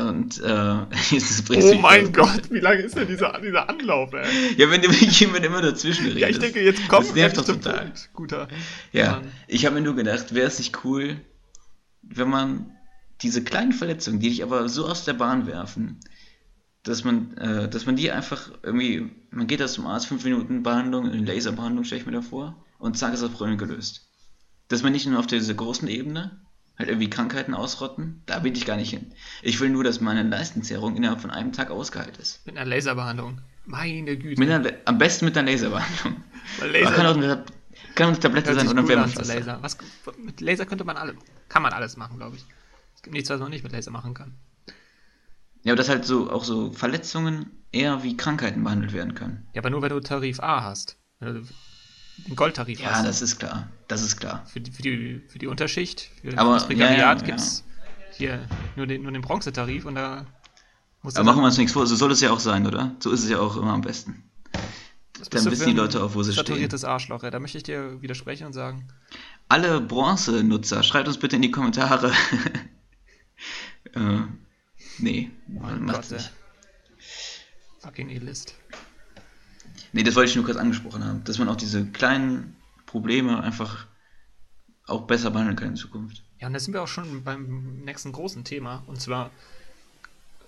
[0.08, 0.76] Und äh,
[1.12, 4.56] jetzt oh mein Gott, wie lange ist denn dieser, dieser Anlauf, ey?
[4.58, 6.22] Ja, wenn du jemand immer dazwischen redest.
[6.22, 7.86] Ja, ich denke, jetzt kommt Das nervt doch zum total.
[7.86, 8.10] Punkt.
[8.14, 8.48] Guter.
[8.92, 9.32] Ja, Mann.
[9.48, 11.20] ich habe mir nur gedacht, wäre es nicht cool,
[12.02, 12.72] wenn man
[13.22, 16.00] diese kleinen Verletzungen, die dich aber so aus der Bahn werfen,
[16.84, 20.64] dass man, äh, dass man die einfach irgendwie, man geht da zum Arzt, fünf Minuten
[20.64, 24.08] Behandlung, eine Laserbehandlung stelle ich mir da vor, und zack ist das Problem gelöst.
[24.70, 26.42] Dass man nicht nur auf dieser großen Ebene
[26.80, 29.12] halt irgendwie Krankheiten ausrotten, da bin ich gar nicht hin.
[29.44, 32.46] Ich will nur, dass meine Leistenzerrung innerhalb von einem Tag ausgeheilt ist.
[32.48, 33.42] Mit einer Laserbehandlung.
[33.66, 34.42] Meine Güte.
[34.42, 36.24] Einer, am besten mit einer Laserbehandlung.
[36.60, 37.46] Weil Aber Kann auch Laser eine,
[37.96, 39.36] kann auch eine Tablette sein oder ein Wärmepflaster.
[39.36, 39.60] Laser.
[39.62, 39.78] Was,
[40.24, 41.16] mit Laser könnte man alle,
[41.50, 42.46] kann man alles machen, glaube ich.
[42.96, 44.36] Es gibt nichts, was man nicht mit Laser machen kann.
[45.64, 49.48] Ja, aber dass halt so auch so Verletzungen eher wie Krankheiten behandelt werden können.
[49.54, 50.98] Ja, aber nur wenn du Tarif A hast.
[51.20, 51.42] Wenn du
[52.28, 53.06] den Goldtarif Ja, hast.
[53.06, 53.70] das ist klar.
[53.88, 54.46] Das ist klar.
[54.48, 57.64] Für die, für die, für die Unterschicht, für Aber- das Prekariat ja, ja, gibt es
[58.18, 60.26] hier nur den, nur den Bronzetarif und da
[61.02, 62.96] muss Aber machen wir uns nichts vor, so soll es ja auch sein, oder?
[63.00, 64.24] So ist es ja auch immer am besten.
[65.32, 66.46] Dann wissen die Leute auch, wo sie stehen.
[66.46, 67.32] Saturiertes Arschloch, ey.
[67.32, 68.88] Da möchte ich dir widersprechen und sagen,
[69.50, 72.14] Alle Bronze-Nutzer, schreibt uns bitte in die Kommentare.
[73.96, 74.20] äh,
[74.98, 76.32] nee, mein macht's Gott, nicht.
[77.80, 78.56] Fucking Elist.
[79.92, 83.88] Nee, das wollte ich nur kurz angesprochen haben, dass man auch diese kleinen Probleme einfach
[84.86, 86.24] auch besser behandeln kann in Zukunft.
[86.40, 88.84] Ja, und da sind wir auch schon beim nächsten großen Thema.
[88.88, 89.30] Und zwar,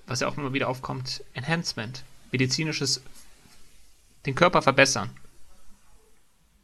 [0.07, 2.03] was ja auch immer wieder aufkommt, Enhancement.
[2.31, 3.01] Medizinisches
[4.25, 5.09] den Körper verbessern.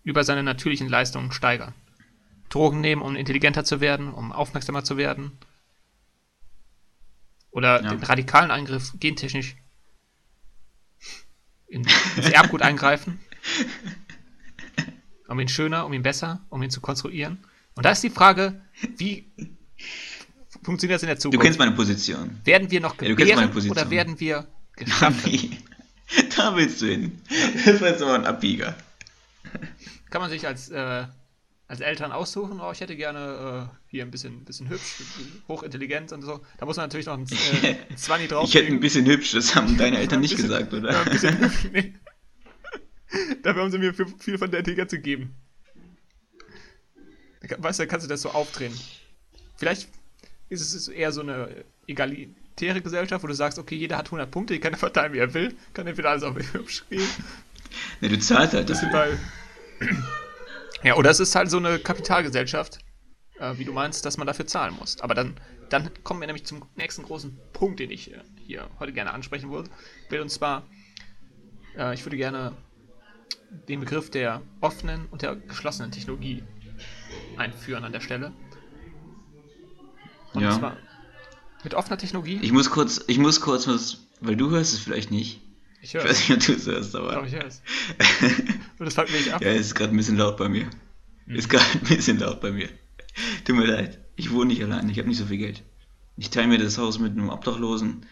[0.04, 1.74] Über seine natürlichen Leistungen steigern.
[2.50, 5.38] Drogen nehmen, um intelligenter zu werden, um aufmerksamer zu werden.
[7.52, 7.90] Oder Ja.
[7.90, 9.56] den radikalen Eingriff gentechnisch
[11.67, 11.88] ins
[12.32, 13.19] Erbgut eingreifen.
[15.27, 17.39] Um ihn schöner, um ihn besser, um ihn zu konstruieren.
[17.75, 18.62] Und da ist die Frage,
[18.97, 19.30] wie
[20.63, 21.43] funktioniert das in der Du Zukunft?
[21.43, 22.39] kennst meine Position.
[22.45, 23.77] werden wir noch Ja, du gebären Position.
[23.77, 25.58] oder werden wir geschaffen?
[26.36, 27.21] Da willst du hin.
[27.65, 28.75] Das war aber ein Abbieger.
[30.10, 31.06] Kann man sich als, äh,
[31.67, 35.01] als Eltern aussuchen, oh, ich hätte gerne äh, hier ein bisschen, bisschen hübsch,
[35.49, 36.39] hochintelligent und so.
[36.58, 37.27] Da muss man natürlich noch ein,
[37.63, 38.45] äh, ein Zwanni drauf.
[38.47, 40.91] Ich hätte ein bisschen hübsch, das haben deine Eltern nicht gesagt, oder?
[40.93, 41.93] Ja, ein bisschen hübsch, nee.
[43.43, 45.36] Dafür haben sie mir viel, von der Intelligenz gegeben.
[47.58, 48.73] Weißt du, kannst du das so aufdrehen.
[49.58, 49.88] Vielleicht
[50.49, 54.53] ist es eher so eine egalitäre Gesellschaft, wo du sagst, okay, jeder hat 100 Punkte,
[54.53, 55.56] die kann er verteilen, wie er will.
[55.73, 57.08] Kann entweder alles auf hübsch gehen.
[58.01, 59.17] Ne, du zahlst halt Das dafür.
[59.80, 59.88] bei.
[60.84, 62.80] Ja, oder es ist halt so eine Kapitalgesellschaft,
[63.40, 65.00] äh, wie du meinst, dass man dafür zahlen muss.
[65.02, 65.36] Aber dann,
[65.70, 69.52] dann kommen wir nämlich zum nächsten großen Punkt, den ich äh, hier heute gerne ansprechen
[69.52, 69.70] würde.
[70.10, 70.22] will.
[70.22, 70.63] Und zwar,
[71.78, 72.54] äh, ich würde gerne
[73.68, 76.44] den Begriff der offenen und der geschlossenen Technologie
[77.38, 78.34] einführen an der Stelle.
[80.34, 80.52] Und Ja.
[80.52, 80.78] zwar
[81.63, 82.40] mit offener Technologie.
[82.42, 85.42] Ich muss kurz, ich muss kurz was, weil du hörst es vielleicht nicht.
[85.82, 87.26] Ich Ich weiß nicht, ob du es hörst, aber.
[87.26, 87.62] ich höre es.
[88.80, 89.42] Und das fuckt mich ab.
[89.42, 90.70] ja, es ist gerade ein bisschen laut bei mir.
[91.28, 92.70] Ist gerade ein bisschen laut bei mir.
[93.46, 94.00] Tut mir leid.
[94.16, 95.63] Ich wohne nicht allein, ich habe nicht so viel Geld.
[96.16, 98.06] Ich teile mir das Haus mit einem Obdachlosen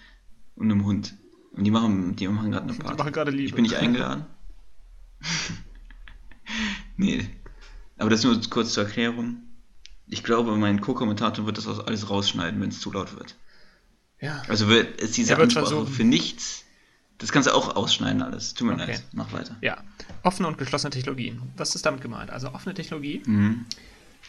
[0.55, 1.15] und einem Hund.
[1.53, 2.97] Und die machen, die machen gerade eine Die Party.
[2.97, 3.45] machen gerade Liebe.
[3.47, 4.25] Ich bin nicht eingeladen.
[6.97, 7.27] nee.
[7.97, 9.37] Aber das nur kurz zur Erklärung.
[10.07, 13.35] Ich glaube, mein Co-Kommentator wird das alles rausschneiden, wenn es zu laut wird.
[14.21, 14.43] Ja.
[14.47, 16.64] Also wird ist diese Ansprache für nichts.
[17.17, 18.53] Das kannst du auch ausschneiden alles.
[18.53, 18.91] Tut mir Okay.
[18.93, 19.03] leid.
[19.13, 19.55] Mach weiter.
[19.61, 19.77] Ja,
[20.23, 21.41] offene und geschlossene Technologien.
[21.55, 22.29] Was ist damit gemeint?
[22.29, 23.65] Also offene Technologie Mhm.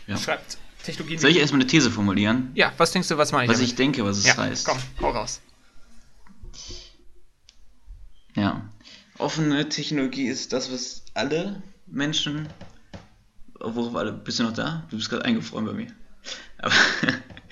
[0.06, 0.16] Ja.
[0.16, 1.18] schreibt Technologien.
[1.18, 2.50] Soll ich erstmal eine These formulieren?
[2.54, 3.50] ja, was denkst du, was meine ich?
[3.50, 3.70] Was damit?
[3.70, 4.66] ich denke, was es ja, heißt.
[4.66, 5.40] komm, hau raus.
[8.34, 8.68] Ja.
[9.18, 12.48] Offene Technologie ist das, was alle Menschen.
[13.58, 14.12] Worauf alle.
[14.12, 14.84] Bist du noch da?
[14.90, 15.86] Du bist gerade eingefroren bei mir.
[16.58, 16.72] Aber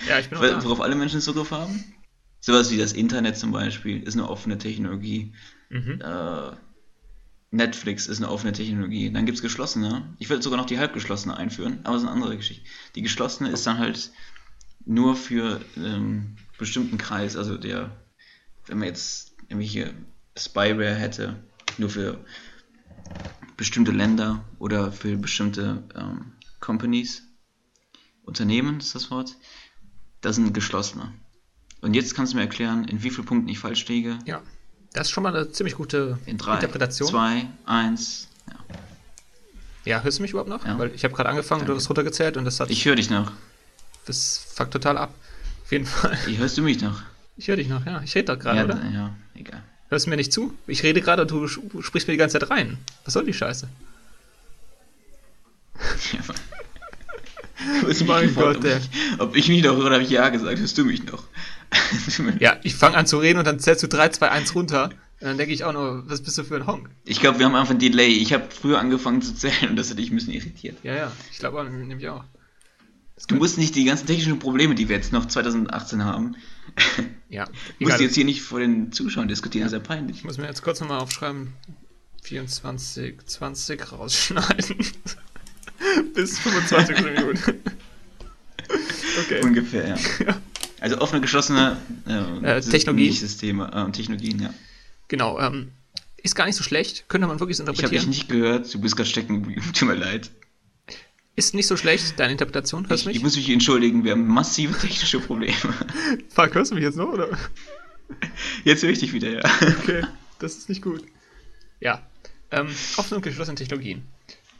[0.09, 0.63] Ja, ich bin noch da.
[0.65, 1.83] worauf alle Menschen Zugriff haben?
[2.45, 5.33] Sowas wie das Internet zum Beispiel ist eine offene Technologie.
[5.71, 5.99] Mhm.
[6.03, 6.51] Äh,
[7.51, 9.11] Netflix ist eine offene Technologie.
[9.11, 10.15] Dann gibt es geschlossene.
[10.19, 12.63] Ich würde sogar noch die halbgeschlossene einführen, aber das ist eine andere Geschichte.
[12.97, 14.11] Die geschlossene ist dann halt
[14.85, 17.97] nur für ähm, bestimmten Kreis, also der,
[18.67, 19.95] wenn man jetzt irgendwelche
[20.37, 21.43] Spyware hätte,
[21.79, 22.23] nur für
[23.57, 27.23] bestimmte Länder oder für bestimmte ähm, Companies,
[28.23, 29.35] Unternehmen ist das Wort,
[30.21, 31.11] das sind geschlossene.
[31.85, 34.19] Und jetzt kannst du mir erklären, in wie vielen Punkten ich falsch liege.
[34.25, 34.41] Ja,
[34.95, 37.11] das ist schon mal eine ziemlich gute In 3, Interpretation.
[37.11, 38.29] 2, 1.
[38.49, 38.55] Ja.
[39.85, 40.65] Ja, hörst du mich überhaupt noch?
[40.65, 40.79] Ja.
[40.79, 41.81] Weil ich habe gerade angefangen, du Danke.
[41.83, 43.31] hast runtergezählt und das hat Ich höre dich noch.
[44.07, 45.15] das fuckt total ab.
[45.63, 46.17] Auf jeden Fall.
[46.27, 47.03] Ich hörst du mich noch?
[47.37, 48.01] Ich höre dich noch, ja.
[48.03, 48.91] Ich rede doch gerade, ja, oder?
[48.91, 49.63] ja, egal.
[49.91, 50.55] Hörst du mir nicht zu?
[50.67, 52.79] Ich rede gerade und du sprichst mir die ganze Zeit rein.
[53.05, 53.69] Was soll die Scheiße?
[57.83, 60.59] Du mich Mein Gott, ob, ich, ob ich mich noch oder habe ich ja gesagt?
[60.59, 61.25] Hörst du mich noch?
[62.41, 64.91] Ja, ich fange an zu reden und dann zählst du 3, 2, 1 runter.
[65.21, 66.91] Und dann denke ich auch nur, was bist du für ein Honk?
[67.05, 68.09] ich glaube, wir haben einfach ein Delay.
[68.09, 70.77] Ich habe früher angefangen zu zählen und das hat dich ein bisschen irritiert.
[70.83, 72.25] Ja, ja, ich glaube auch, nämlich auch.
[73.29, 76.37] Du musst nicht die ganzen technischen Probleme, die wir jetzt noch 2018 haben,
[77.29, 77.49] Ja,
[77.79, 80.19] musst du jetzt hier nicht vor den Zuschauern diskutieren, das ist ja peinlich.
[80.19, 81.53] Ich muss mir jetzt kurz nochmal aufschreiben.
[82.23, 84.77] 24, 20 rausschneiden.
[86.15, 87.61] Bis 25 Minuten.
[89.21, 89.41] okay.
[89.43, 89.97] Ungefähr, ja.
[90.27, 90.37] Ja.
[90.85, 93.09] Also offene, geschlossene äh, Äh, Technologie.
[93.09, 94.53] nicht Systeme, äh, Technologien, ja.
[95.09, 95.73] Genau, ähm,
[96.23, 97.05] ist gar nicht so schlecht.
[97.09, 98.11] Könnte man wirklich so Ich habe dich interpretieren.
[98.11, 100.31] nicht gehört, du bist gerade stecken tut mir leid.
[101.37, 102.89] Ist nicht so schlecht, deine Interpretation.
[102.89, 103.23] Hörst Ich, du ich mich?
[103.25, 105.55] muss mich entschuldigen, wir haben massive technische Probleme.
[106.29, 107.29] Fuck, hörst du mich jetzt noch, oder?
[108.65, 109.41] Jetzt höre ich dich wieder, ja.
[109.81, 110.03] Okay,
[110.39, 111.03] das ist nicht gut.
[111.81, 112.03] Ja,
[112.51, 112.69] ähm,
[112.99, 114.03] offene und geschlossene Technologien.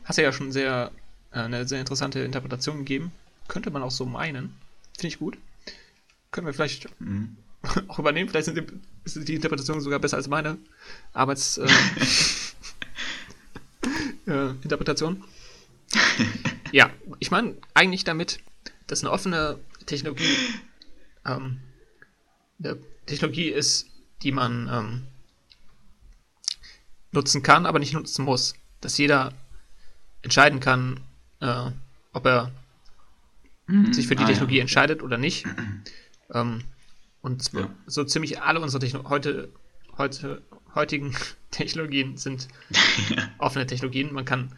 [0.03, 0.91] Hast du ja schon sehr,
[1.31, 3.11] äh, eine sehr interessante Interpretation gegeben.
[3.47, 4.55] Könnte man auch so meinen.
[4.97, 5.37] Finde ich gut.
[6.35, 7.37] Können wir vielleicht Mhm.
[7.87, 8.27] auch übernehmen.
[8.27, 8.65] Vielleicht sind die,
[9.05, 10.57] ist die Interpretation sogar besser als meine
[11.13, 11.57] Arbeits...
[11.57, 11.65] Äh,
[14.27, 15.23] äh, Interpretation.
[16.73, 18.39] ja, ich meine eigentlich damit,
[18.87, 20.35] dass eine offene Technologie
[21.25, 21.61] ähm,
[22.59, 23.87] eine Technologie ist,
[24.21, 25.07] die man ähm,
[27.13, 28.55] nutzen kann, aber nicht nutzen muss.
[28.81, 29.31] Dass jeder
[30.21, 30.99] entscheiden kann,
[31.39, 31.71] äh,
[32.11, 32.51] ob er
[33.67, 33.93] mhm.
[33.93, 34.61] sich für die ah, Technologie ja.
[34.63, 35.45] entscheidet oder nicht.
[36.33, 36.63] ähm,
[37.21, 37.69] und ja.
[37.87, 39.49] so ziemlich alle unsere Techno heute,
[39.97, 40.41] heute,
[40.73, 41.15] heutigen
[41.51, 42.47] Technologien sind
[43.37, 44.13] offene Technologien.
[44.13, 44.55] Man kann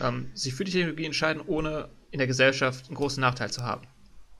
[0.00, 3.86] ähm, sich für die Technologie entscheiden, ohne in der Gesellschaft einen großen Nachteil zu haben.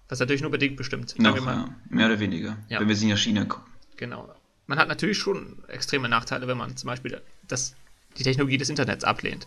[0.08, 1.18] Was natürlich nur bedingt bestimmt.
[1.18, 1.74] Noch, ja.
[1.90, 2.56] Mehr oder weniger.
[2.68, 2.80] Ja.
[2.80, 3.70] Wenn wir in China gucken.
[3.96, 4.34] Genau.
[4.66, 7.74] Man hat natürlich schon extreme Nachteile, wenn man zum Beispiel das,
[8.16, 9.46] die Technologie des Internets ablehnt.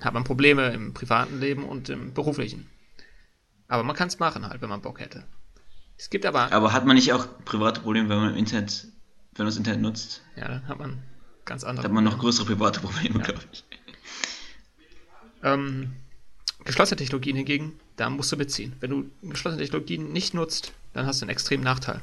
[0.00, 2.68] Hat man Probleme im privaten Leben und im beruflichen.
[3.68, 5.24] Aber man kann es machen halt, wenn man Bock hätte.
[6.00, 6.50] Es gibt aber.
[6.50, 8.84] Aber hat man nicht auch private Probleme, wenn man im Internet,
[9.34, 10.22] wenn man das Internet nutzt?
[10.34, 11.02] Ja, dann hat man
[11.44, 11.82] ganz andere.
[11.82, 13.24] Dann hat man noch größere private Probleme, ja.
[13.26, 13.64] glaube ich.
[15.42, 15.92] Ähm,
[16.64, 18.72] geschlossene Technologien hingegen, da musst du beziehen.
[18.80, 22.00] Wenn du geschlossene Technologien nicht nutzt, dann hast du einen extremen Nachteil.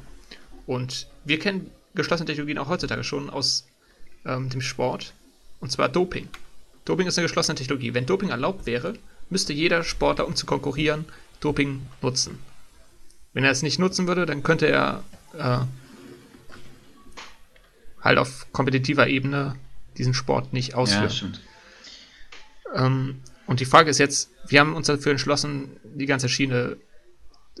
[0.64, 3.66] Und wir kennen geschlossene Technologien auch heutzutage schon aus
[4.24, 5.12] ähm, dem Sport,
[5.58, 6.28] und zwar Doping.
[6.84, 7.94] Doping ist eine geschlossene Technologie.
[7.94, 8.94] Wenn Doping erlaubt wäre,
[9.28, 11.04] müsste jeder Sportler, um zu konkurrieren,
[11.40, 12.38] Doping nutzen.
[13.38, 15.60] Wenn er es nicht nutzen würde, dann könnte er äh,
[18.00, 19.54] halt auf kompetitiver Ebene
[19.96, 21.04] diesen Sport nicht ausführen.
[21.04, 21.40] Ja, stimmt.
[22.74, 26.78] Ähm, und die Frage ist jetzt, wir haben uns dafür entschlossen, die ganze Schiene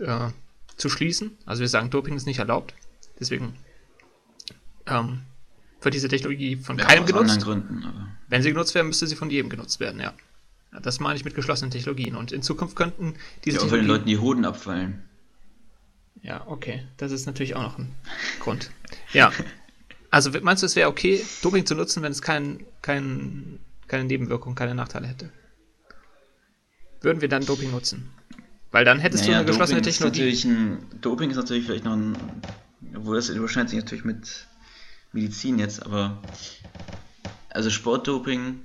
[0.00, 0.30] äh,
[0.76, 1.38] zu schließen.
[1.46, 2.74] Also wir sagen, Doping ist nicht erlaubt.
[3.20, 3.54] Deswegen
[4.86, 5.20] ähm,
[5.80, 7.40] wird diese Technologie von ja, keinem genutzt.
[7.40, 7.84] Gründen,
[8.26, 10.12] Wenn sie genutzt werden, müsste sie von jedem genutzt werden, ja.
[10.82, 12.16] Das meine ich mit geschlossenen Technologien.
[12.16, 13.14] Und in Zukunft könnten
[13.44, 13.58] diese.
[13.58, 15.04] Ja, auch wenn den Leuten die Hoden abfallen.
[16.22, 16.86] Ja, okay.
[16.96, 17.94] Das ist natürlich auch noch ein
[18.40, 18.70] Grund.
[19.12, 19.32] Ja.
[20.10, 24.56] Also meinst du, es wäre okay, Doping zu nutzen, wenn es kein, kein, keine Nebenwirkungen,
[24.56, 25.30] keine Nachteile hätte?
[27.00, 28.10] Würden wir dann Doping nutzen?
[28.70, 30.30] Weil dann hättest naja, du eine geschlossene Doping Technologie.
[30.30, 32.16] Ist ein, Doping ist natürlich vielleicht noch ein.
[32.94, 34.46] Obwohl das überschneidet sich natürlich mit
[35.12, 36.22] Medizin jetzt, aber.
[37.50, 38.60] Also Sportdoping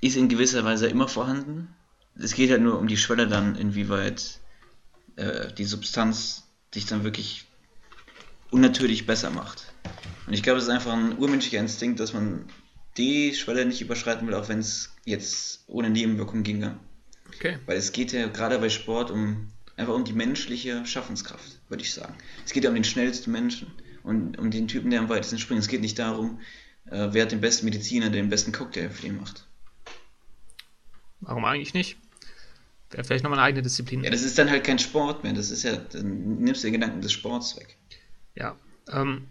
[0.00, 1.74] ist in gewisser Weise immer vorhanden.
[2.16, 4.38] Es geht halt nur um die Schwelle dann, inwieweit
[5.16, 7.46] äh, die Substanz dich dann wirklich
[8.50, 9.72] unnatürlich besser macht.
[10.26, 12.46] Und ich glaube, es ist einfach ein urmenschlicher Instinkt, dass man
[12.96, 16.78] die Schwelle nicht überschreiten will, auch wenn es jetzt ohne Nebenwirkungen ginge.
[17.34, 17.58] Okay.
[17.66, 21.92] Weil es geht ja gerade bei Sport um einfach um die menschliche Schaffenskraft, würde ich
[21.92, 22.14] sagen.
[22.44, 23.72] Es geht ja um den schnellsten Menschen
[24.02, 25.60] und um den Typen, der am weitesten springt.
[25.60, 26.40] Es geht nicht darum,
[26.86, 29.46] äh, wer hat den besten Mediziner, der den besten Cocktail für den macht.
[31.20, 31.96] Warum eigentlich nicht?
[32.94, 34.04] Wäre vielleicht nochmal eine eigene Disziplin.
[34.04, 35.32] Ja, das ist dann halt kein Sport mehr.
[35.32, 37.76] Das ist ja, dann nimmst du den Gedanken des Sports weg.
[38.36, 38.54] Ja,
[38.92, 39.26] ähm,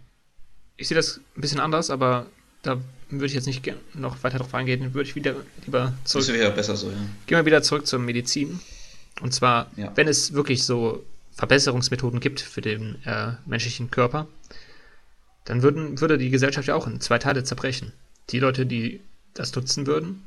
[0.76, 2.26] ich sehe das ein bisschen anders, aber
[2.60, 6.26] da würde ich jetzt nicht noch weiter darauf eingehen, würde ich wieder lieber zurück.
[6.26, 6.96] Das wäre besser so, ja.
[7.26, 8.60] Gehen wir wieder zurück zur Medizin.
[9.22, 9.92] Und zwar, ja.
[9.94, 14.26] wenn es wirklich so Verbesserungsmethoden gibt für den äh, menschlichen Körper,
[15.46, 17.92] dann würden, würde die Gesellschaft ja auch in zwei Teile zerbrechen.
[18.28, 19.00] Die Leute, die
[19.32, 20.22] das nutzen würden,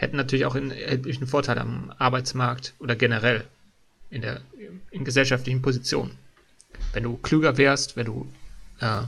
[0.00, 3.44] hätten natürlich auch einen erheblichen Vorteil am Arbeitsmarkt oder generell
[4.08, 4.40] in der
[4.90, 6.16] in gesellschaftlichen Positionen.
[6.94, 8.32] Wenn du klüger wärst, wenn du
[8.80, 9.02] äh,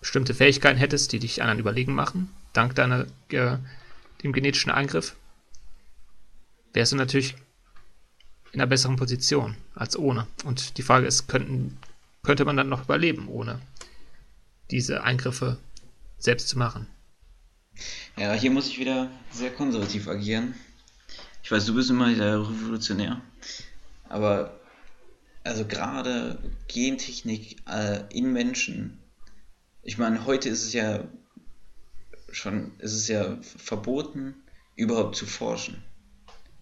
[0.00, 3.58] bestimmte Fähigkeiten hättest, die dich anderen überlegen machen, dank deiner äh,
[4.22, 5.16] dem genetischen Eingriff,
[6.72, 7.34] wärst du natürlich
[8.52, 10.26] in einer besseren Position als ohne.
[10.44, 11.76] Und die Frage ist, könnten,
[12.22, 13.60] könnte man dann noch überleben, ohne
[14.70, 15.58] diese Eingriffe
[16.18, 16.86] selbst zu machen?
[18.16, 20.54] Ja, hier muss ich wieder sehr konservativ agieren.
[21.42, 23.20] Ich weiß, du bist immer der Revolutionär.
[24.08, 24.60] Aber
[25.44, 28.98] also gerade Gentechnik äh, in Menschen.
[29.82, 31.04] Ich meine, heute ist es ja
[32.30, 34.34] schon, ist es ja verboten,
[34.76, 35.82] überhaupt zu forschen.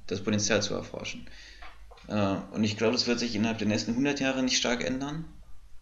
[0.06, 1.26] Das Potenzial zu erforschen.
[2.08, 5.24] Äh, und ich glaube, das wird sich innerhalb der nächsten 100 Jahre nicht stark ändern.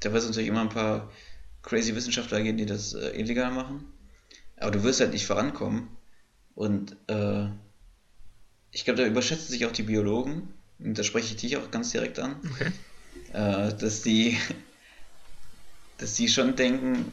[0.01, 1.11] Da wird es natürlich immer ein paar
[1.62, 3.93] crazy Wissenschaftler geben, die das äh, illegal machen.
[4.61, 5.88] Aber du wirst halt nicht vorankommen.
[6.55, 7.47] Und äh,
[8.73, 11.90] ich glaube, da überschätzen sich auch die Biologen, und da spreche ich dich auch ganz
[11.90, 12.71] direkt an, okay.
[13.33, 14.37] äh, dass die
[15.99, 17.12] dass die schon denken,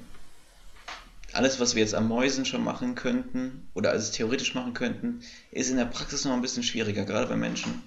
[1.34, 5.69] alles, was wir jetzt an Mäusen schon machen könnten oder alles theoretisch machen könnten, ist
[5.69, 7.81] in der Praxis noch ein bisschen schwieriger, gerade bei Menschen,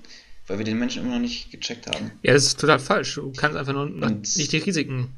[0.47, 2.11] weil wir den Menschen immer noch nicht gecheckt haben.
[2.23, 3.15] Ja, das ist total falsch.
[3.15, 5.15] Du kannst einfach nur nicht die Risiken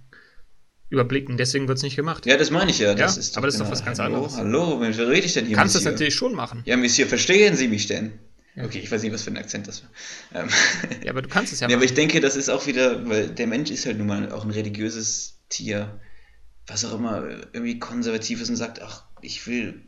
[0.91, 2.27] überblicken, deswegen wird es nicht gemacht.
[2.27, 2.95] Ja, das meine ich ja.
[2.95, 4.37] Das ja ist aber das ist doch was ganz hallo, anderes.
[4.37, 5.57] Hallo, wen rede ich denn hier?
[5.57, 6.63] Kannst du das natürlich schon machen.
[6.67, 8.19] Ja, Monsieur, verstehen Sie mich denn?
[8.57, 8.65] Ja.
[8.65, 10.43] Okay, ich weiß nicht, was für ein Akzent das war.
[10.43, 10.49] Ähm,
[11.05, 11.71] ja, aber du kannst es ja machen.
[11.71, 14.33] Ja, aber ich denke, das ist auch wieder, weil der Mensch ist halt nun mal
[14.33, 16.01] auch ein religiöses Tier,
[16.67, 19.81] was auch immer irgendwie konservativ ist und sagt, ach, ich will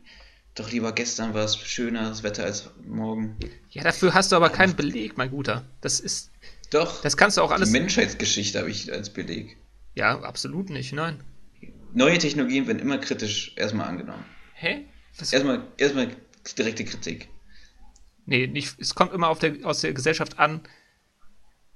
[0.55, 3.37] doch lieber gestern war es schöner, das Wetter als morgen.
[3.71, 5.65] Ja, dafür hast du aber keinen Beleg, mein Guter.
[5.81, 6.31] Das ist.
[6.69, 7.01] Doch.
[7.01, 7.69] Das kannst du auch alles.
[7.69, 9.57] Die Menschheitsgeschichte habe ich als Beleg.
[9.95, 11.23] Ja, absolut nicht, nein.
[11.93, 14.25] Neue Technologien werden immer kritisch erstmal angenommen.
[14.55, 14.85] Hä?
[15.19, 15.31] Was?
[15.31, 16.15] Erstmal, erstmal
[16.57, 17.29] direkte Kritik.
[18.25, 20.61] Nee, nicht, es kommt immer auf der, aus der Gesellschaft an,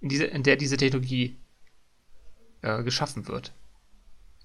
[0.01, 1.37] in, diese, in der diese Technologie
[2.61, 3.53] äh, geschaffen wird.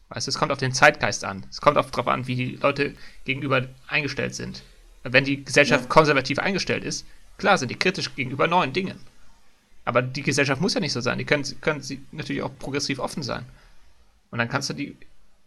[0.08, 1.46] Weißt du, es kommt auf den Zeitgeist an.
[1.48, 4.62] Es kommt auch darauf an, wie die Leute gegenüber eingestellt sind.
[5.04, 5.88] Wenn die Gesellschaft ja.
[5.88, 7.06] konservativ eingestellt ist,
[7.38, 9.00] klar sind die kritisch gegenüber neuen Dingen.
[9.84, 11.18] Aber die Gesellschaft muss ja nicht so sein.
[11.18, 13.46] Die können, können sie natürlich auch progressiv offen sein.
[14.32, 14.96] Und dann kannst du die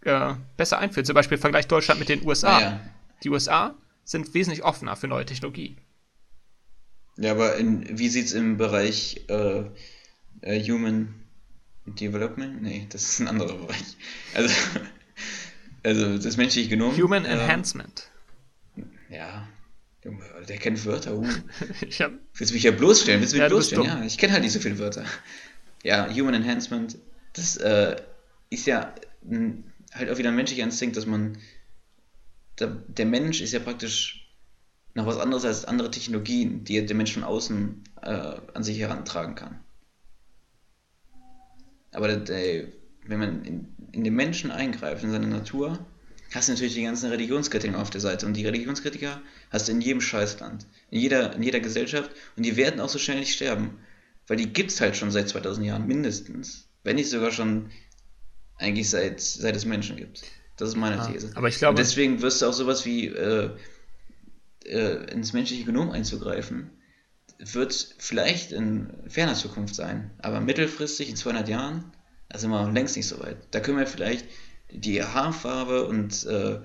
[0.02, 1.06] äh, besser einführen.
[1.06, 2.62] Zum Beispiel Vergleich Deutschland mit den USA.
[2.62, 2.80] Ja.
[3.24, 3.74] Die USA
[4.06, 5.76] sind wesentlich offener für neue Technologie.
[7.18, 9.64] Ja, aber in, wie sieht es im Bereich äh,
[10.42, 11.16] äh, Human
[11.88, 12.62] Development?
[12.62, 13.98] Nee, das ist ein anderer Bereich.
[14.36, 14.54] Also,
[15.84, 16.96] also das menschliche Genom.
[16.96, 18.10] Human äh, Enhancement.
[19.10, 19.48] Ja,
[20.48, 21.16] der kennt Wörter.
[21.16, 21.28] Uh.
[21.88, 22.12] ich hab...
[22.36, 23.22] Willst du mich ja bloßstellen?
[23.22, 23.86] Willst du mich ja, bloßstellen?
[23.86, 25.06] Ja, ich kenne halt nicht so viele Wörter.
[25.84, 27.00] Ja, Human Enhancement,
[27.34, 27.96] das äh,
[28.56, 28.94] ist ja
[29.30, 31.38] ein, halt auch wieder ein menschlicher Instinkt, dass man.
[32.60, 34.34] Der, der, Mensch ist ja praktisch
[34.94, 39.36] noch was anderes als andere Technologien, die der Mensch von außen äh, an sich herantragen
[39.36, 39.60] kann.
[41.92, 42.68] Aber der, der,
[43.06, 45.86] wenn man in, in den Menschen eingreift, in seine Natur,
[46.34, 48.26] hast du natürlich die ganzen Religionskritiker auf der Seite.
[48.26, 52.12] Und die Religionskritiker hast du in jedem Scheißland, in jeder, in jeder Gesellschaft.
[52.38, 53.80] Und die werden auch so schnell nicht sterben.
[54.28, 56.70] Weil die gibt es halt schon seit 2000 Jahren mindestens.
[56.84, 57.70] Wenn nicht sogar schon
[58.58, 60.24] eigentlich seit, seit es Menschen gibt.
[60.58, 61.32] Das ist meine These.
[61.36, 61.72] aber ich glaube.
[61.72, 63.50] Und deswegen wirst du auch sowas wie äh,
[64.66, 66.72] äh, ins menschliche Genom einzugreifen
[67.40, 71.92] wird vielleicht in ferner Zukunft sein, aber mittelfristig in 200 Jahren,
[72.30, 73.38] da sind wir längst nicht so weit.
[73.52, 74.26] Da können wir vielleicht
[74.72, 76.60] die Haarfarbe und, äh,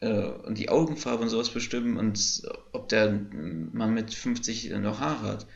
[0.00, 5.28] äh, und die Augenfarbe und sowas bestimmen und ob der Mann mit 50 noch Haare
[5.28, 5.46] hat.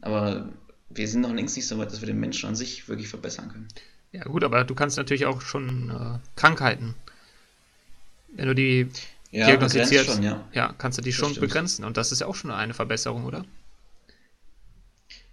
[0.00, 0.52] Aber
[0.88, 3.50] wir sind noch längst nicht so weit, dass wir den Menschen an sich wirklich verbessern
[3.50, 3.68] können.
[4.12, 6.94] Ja gut, aber du kannst natürlich auch schon äh, Krankheiten,
[8.34, 8.88] wenn du die
[9.30, 10.46] ja, diagnostizierst, schon, ja.
[10.52, 10.74] ja.
[10.78, 11.46] kannst du die das schon stimmt.
[11.46, 13.44] begrenzen und das ist ja auch schon eine Verbesserung, oder?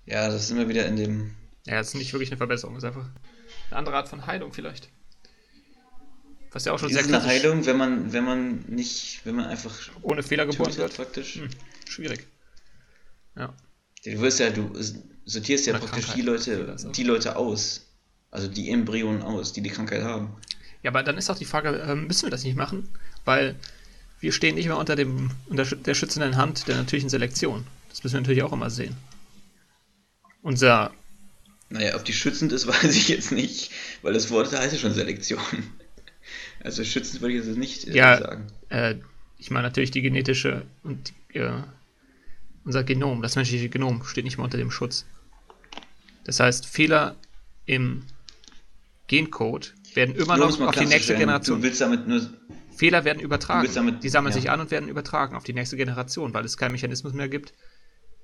[0.05, 1.35] Ja, das ist immer wieder in dem.
[1.65, 3.09] Ja, das ist nicht wirklich eine Verbesserung, das ist einfach
[3.69, 4.89] eine andere Art von Heilung vielleicht.
[6.55, 9.45] Was ja auch schon ist sehr eine Heilung, wenn man, wenn man nicht, wenn man
[9.47, 10.95] einfach ohne Fehler geboren wird.
[10.95, 11.35] Praktisch.
[11.35, 11.49] Hm,
[11.85, 12.25] schwierig.
[13.35, 13.53] Ja.
[14.05, 14.71] Du wirst ja, du
[15.25, 17.84] sortierst ja praktisch die Leute, die Leute aus.
[18.31, 20.35] Also die Embryonen aus, die die Krankheit haben.
[20.83, 22.87] Ja, aber dann ist auch die Frage, ähm, müssen wir das nicht machen?
[23.23, 23.55] Weil
[24.19, 27.65] wir stehen nicht mehr unter, dem, unter der schützenden Hand der natürlichen Selektion.
[27.89, 28.95] Das müssen wir natürlich auch immer sehen.
[30.41, 30.91] Unser.
[31.69, 34.93] Naja, ob die schützend ist, weiß ich jetzt nicht, weil das Wort heißt ja schon
[34.93, 35.41] Selektion.
[36.63, 38.47] Also schützend würde ich jetzt nicht äh, ja, sagen.
[38.69, 38.95] Äh,
[39.37, 41.61] ich meine natürlich die genetische und äh,
[42.63, 45.05] unser Genom, das menschliche Genom steht nicht mehr unter dem Schutz.
[46.23, 47.15] Das heißt, Fehler
[47.65, 48.03] im
[49.07, 51.61] Gencode werden immer noch auf die nächste Generation.
[52.75, 53.69] Fehler werden übertragen.
[53.73, 54.41] Damit, die sammeln ja.
[54.41, 57.53] sich an und werden übertragen auf die nächste Generation, weil es keinen Mechanismus mehr gibt,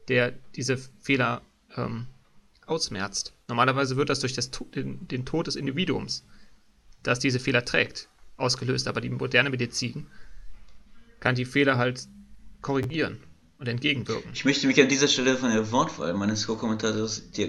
[0.07, 1.41] der diese Fehler
[1.77, 2.07] ähm,
[2.65, 3.33] ausmerzt.
[3.47, 6.25] Normalerweise wird das durch das, den, den Tod des Individuums,
[7.03, 8.87] das diese Fehler trägt, ausgelöst.
[8.87, 10.07] Aber die moderne Medizin
[11.19, 12.07] kann die Fehler halt
[12.61, 13.19] korrigieren
[13.61, 14.31] und entgegenwirken.
[14.33, 17.43] Ich möchte mich an dieser Stelle von der Wortwahl meines Co-Kommentators äh,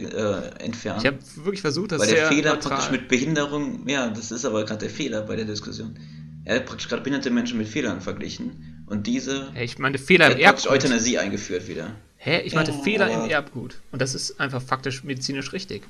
[0.62, 1.00] entfernen.
[1.00, 2.72] Ich habe wirklich versucht, das Weil der Fehler neutral.
[2.72, 5.98] praktisch mit Behinderung, ja, das ist aber gerade der Fehler bei der Diskussion.
[6.44, 8.84] Er hat praktisch gerade behinderte Menschen mit Fehlern verglichen.
[8.86, 9.50] Und diese.
[9.54, 10.70] Hey, ich meine, Fehler im Erbgut.
[10.70, 11.92] Euthanasie eingeführt wieder.
[12.18, 12.42] Hä?
[12.42, 13.76] Ich meinte ja, Fehler im Erbgut.
[13.90, 15.82] Und das ist einfach faktisch medizinisch richtig.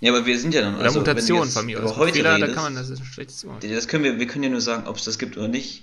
[0.00, 0.76] Ja, aber wir sind ja dann.
[0.76, 1.96] Oder also, Mutation von mir aus.
[1.96, 3.62] Heute Fehler, redest, da kann man, das ist ein schlechtes Wort.
[3.62, 5.82] Das können wir, wir können ja nur sagen, ob es das gibt oder nicht.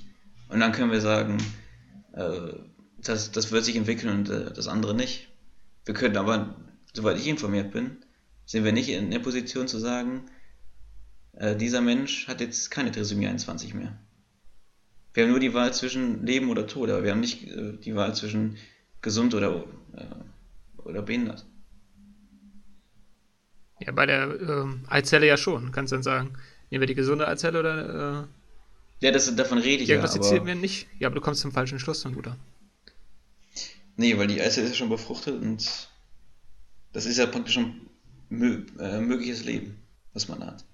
[0.49, 1.37] Und dann können wir sagen,
[2.15, 5.29] das, das wird sich entwickeln und äh, das andere nicht.
[5.85, 6.55] Wir können aber,
[6.93, 7.97] soweit ich informiert bin,
[8.45, 10.25] sind wir nicht in der Position zu sagen,
[11.33, 13.97] äh, dieser Mensch hat jetzt keine Trisomie 21 mehr.
[15.13, 17.95] Wir haben nur die Wahl zwischen Leben oder Tod, aber wir haben nicht äh, die
[17.95, 18.57] Wahl zwischen
[19.01, 19.63] gesund oder,
[19.95, 21.45] äh, oder behindert.
[23.79, 25.71] Ja, bei der ähm, Eizelle ja schon.
[25.71, 26.33] Kannst du dann sagen,
[26.69, 28.23] nehmen wir die gesunde Eizelle oder.
[28.23, 28.27] Äh,
[29.05, 29.97] ja, das, davon rede ich ja.
[29.97, 30.87] Diagnostizieren wir nicht.
[30.97, 32.37] Ja, aber du kommst zum falschen Schluss, dann, Bruder.
[33.97, 35.89] Nee, weil die Eizelle ist ja schon befruchtet und
[36.91, 37.81] das ist ja praktisch schon
[38.29, 39.77] mö äh, mögliches Leben,
[40.13, 40.65] was man hat.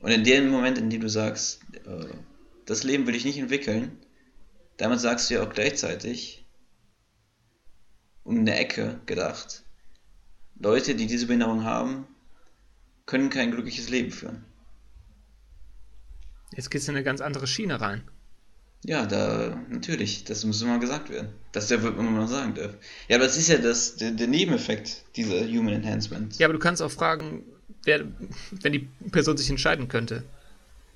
[0.00, 2.06] Und in dem Moment, in dem du sagst, äh,
[2.64, 3.98] das Leben will ich nicht entwickeln,
[4.78, 6.46] damit sagst du ja auch gleichzeitig,
[8.24, 9.64] um eine Ecke gedacht,
[10.58, 12.06] Leute, die diese Behinderung haben,
[13.04, 14.46] können kein glückliches Leben führen.
[16.54, 18.02] Jetzt geht es in eine ganz andere Schiene rein.
[18.84, 21.30] Ja, da, natürlich, das muss immer gesagt werden.
[21.52, 22.76] Das der wird man mal sagen dürfen.
[23.08, 26.38] Ja, aber das ist ja das, der, der Nebeneffekt dieser Human Enhancement.
[26.38, 27.42] Ja, aber du kannst auch fragen,
[27.84, 28.04] wer,
[28.50, 30.22] wenn die Person sich entscheiden könnte,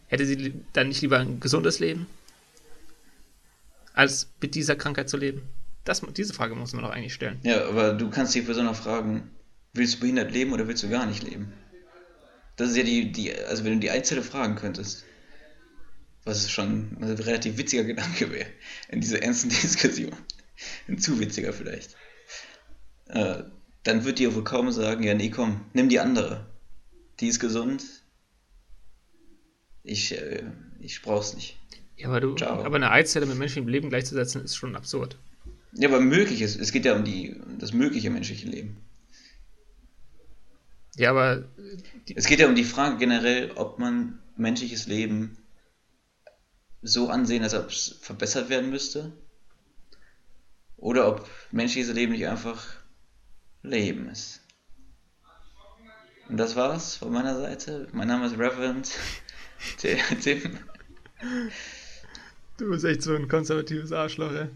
[0.06, 2.06] hätte sie dann nicht lieber ein gesundes Leben,
[3.94, 5.42] als mit dieser Krankheit zu leben?
[5.84, 7.40] Das, diese Frage muss man doch eigentlich stellen.
[7.42, 9.30] Ja, aber du kannst die Person auch fragen,
[9.72, 11.52] willst du behindert leben oder willst du gar nicht leben?
[12.56, 15.06] Das ist ja die, die also wenn du die Einzelne fragen könntest,
[16.24, 18.48] was schon ein relativ witziger Gedanke wäre
[18.88, 20.14] in dieser ernsten Diskussion.
[20.88, 21.96] Ein zu witziger vielleicht.
[23.06, 23.44] Äh,
[23.82, 26.46] dann wird dir wohl kaum sagen, ja nee, komm, nimm die andere.
[27.18, 27.82] Die ist gesund.
[29.82, 30.44] Ich, äh,
[30.78, 31.58] ich brauch's nicht.
[31.96, 32.62] Ja, aber du, Ciao.
[32.62, 35.18] aber eine Eizelle mit menschlichem Leben gleichzusetzen, ist schon absurd.
[35.72, 38.76] Ja, aber möglich ist, es geht ja um die, um das mögliche menschliche Leben.
[40.96, 41.44] Ja, aber
[42.14, 45.38] Es geht ja um die Frage generell, ob man menschliches Leben
[46.82, 49.12] so ansehen, als ob es verbessert werden müsste.
[50.76, 52.64] Oder ob menschliches Leben nicht einfach
[53.62, 54.40] Leben ist.
[56.28, 57.88] Und das war's von meiner Seite.
[57.92, 58.90] Mein Name ist Reverend
[59.78, 59.98] Tim.
[62.56, 64.48] du bist echt so ein konservatives Arschloch, ey.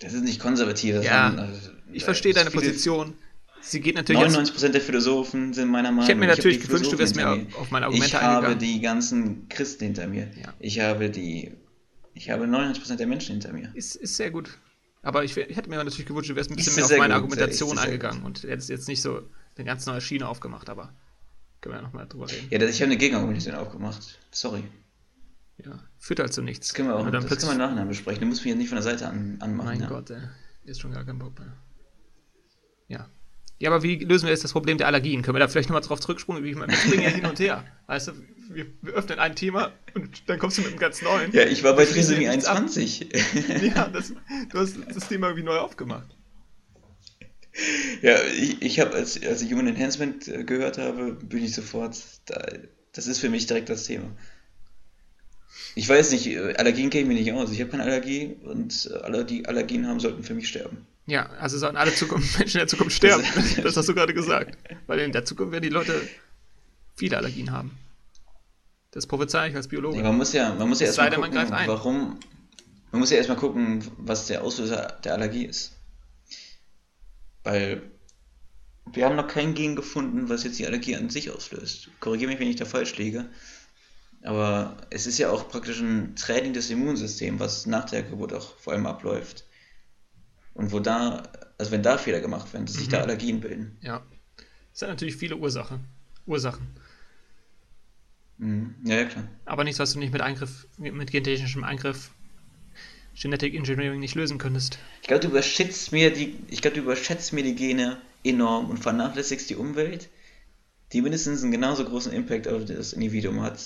[0.00, 0.96] Das ist nicht konservativ.
[0.96, 3.14] das Ja, also, Ich verstehe das deine viele- Position.
[3.66, 6.92] Sie geht natürlich aus, 99% der Philosophen sind meiner Meinung Ich hätte mir natürlich gewünscht,
[6.92, 8.58] du wärst hinter auf meine Ich Argumente habe eingegangen.
[8.58, 10.28] die ganzen Christen hinter mir.
[10.40, 10.52] Ja.
[10.58, 11.52] Ich habe die.
[12.12, 13.70] Ich habe 99% der Menschen hinter mir.
[13.74, 14.58] ist, ist sehr gut.
[15.02, 17.22] Aber ich, ich hätte mir natürlich gewünscht, du wärst ein bisschen mehr auf meine gut,
[17.22, 19.22] Argumentation eingegangen und hättest jetzt nicht so
[19.56, 20.94] eine ganz neue Schiene aufgemacht, aber
[21.60, 22.48] können wir ja nochmal drüber reden.
[22.50, 24.18] Ja, ich habe eine Gegenargumentation aufgemacht.
[24.30, 24.64] Sorry.
[25.64, 26.68] Ja, führt halt zu nichts.
[26.68, 28.20] Das können wir auch dann das können wir nachher besprechen.
[28.20, 29.66] Du musst mich jetzt nicht von der Seite an, anmachen.
[29.66, 29.88] Mein ja.
[29.88, 30.20] Gott, ey.
[30.64, 31.56] Ist schon gar kein Bock mehr.
[32.88, 33.08] Ja.
[33.64, 35.22] Ja, aber wie lösen wir jetzt das Problem der Allergien?
[35.22, 35.98] Können wir da vielleicht nochmal drauf?
[36.06, 37.64] Ich meine, wir springen ja hin und her.
[37.86, 38.12] Weißt du,
[38.50, 41.32] wir, wir öffnen ein Thema und dann kommst du mit einem ganz neuen.
[41.32, 42.58] Ja, ich war bei Trisomie ja nichts ab.
[42.58, 43.08] 21.
[43.74, 44.12] Ja, das,
[44.50, 46.14] du hast das Thema irgendwie neu aufgemacht.
[48.02, 51.96] ja, ich, ich habe, als, als ich Human Enhancement äh, gehört habe, bin ich sofort,
[52.26, 52.46] da,
[52.92, 54.14] das ist für mich direkt das Thema.
[55.74, 57.50] Ich weiß nicht, äh, Allergien kenne ich mich nicht aus.
[57.50, 60.86] Ich habe keine Allergie und äh, alle, die Allergien haben, sollten für mich sterben.
[61.06, 63.24] Ja, also sollen alle Zukunft, Menschen in der Zukunft sterben.
[63.62, 64.56] Das hast du gerade gesagt.
[64.86, 66.00] Weil in der Zukunft werden die Leute
[66.96, 67.78] viele Allergien haben.
[68.90, 69.96] Das prophezei ich als Biologe.
[69.96, 71.68] Nee, man muss ja, man muss ja erstmal man gucken, ein.
[71.68, 72.20] warum.
[72.92, 75.72] Man muss ja erstmal gucken, was der Auslöser der Allergie ist.
[77.42, 77.82] Weil
[78.92, 81.90] wir haben noch kein Gen gefunden, was jetzt die Allergie an sich auslöst.
[82.00, 83.26] Korrigiere mich, wenn ich da falsch liege.
[84.22, 88.56] Aber es ist ja auch praktisch ein Training des Immunsystems, was nach der Geburt auch
[88.58, 89.44] vor allem abläuft.
[90.54, 91.22] Und wo da,
[91.58, 92.92] also wenn da Fehler gemacht werden, dass sich Mhm.
[92.92, 93.76] da Allergien bilden.
[93.80, 94.02] Ja.
[94.72, 95.84] Es hat natürlich viele Ursachen.
[96.26, 96.66] Ursachen.
[98.38, 98.74] Mhm.
[98.84, 99.24] Ja, ja, klar.
[99.44, 102.10] Aber nichts, was du nicht mit Eingriff, mit gentechnischem Eingriff,
[103.14, 104.78] Genetic Engineering nicht lösen könntest.
[105.02, 108.78] Ich glaube, du überschätzt mir die, ich glaube, du überschätzt mir die Gene enorm und
[108.78, 110.08] vernachlässigst die Umwelt,
[110.92, 113.60] die mindestens einen genauso großen Impact auf das Individuum hat.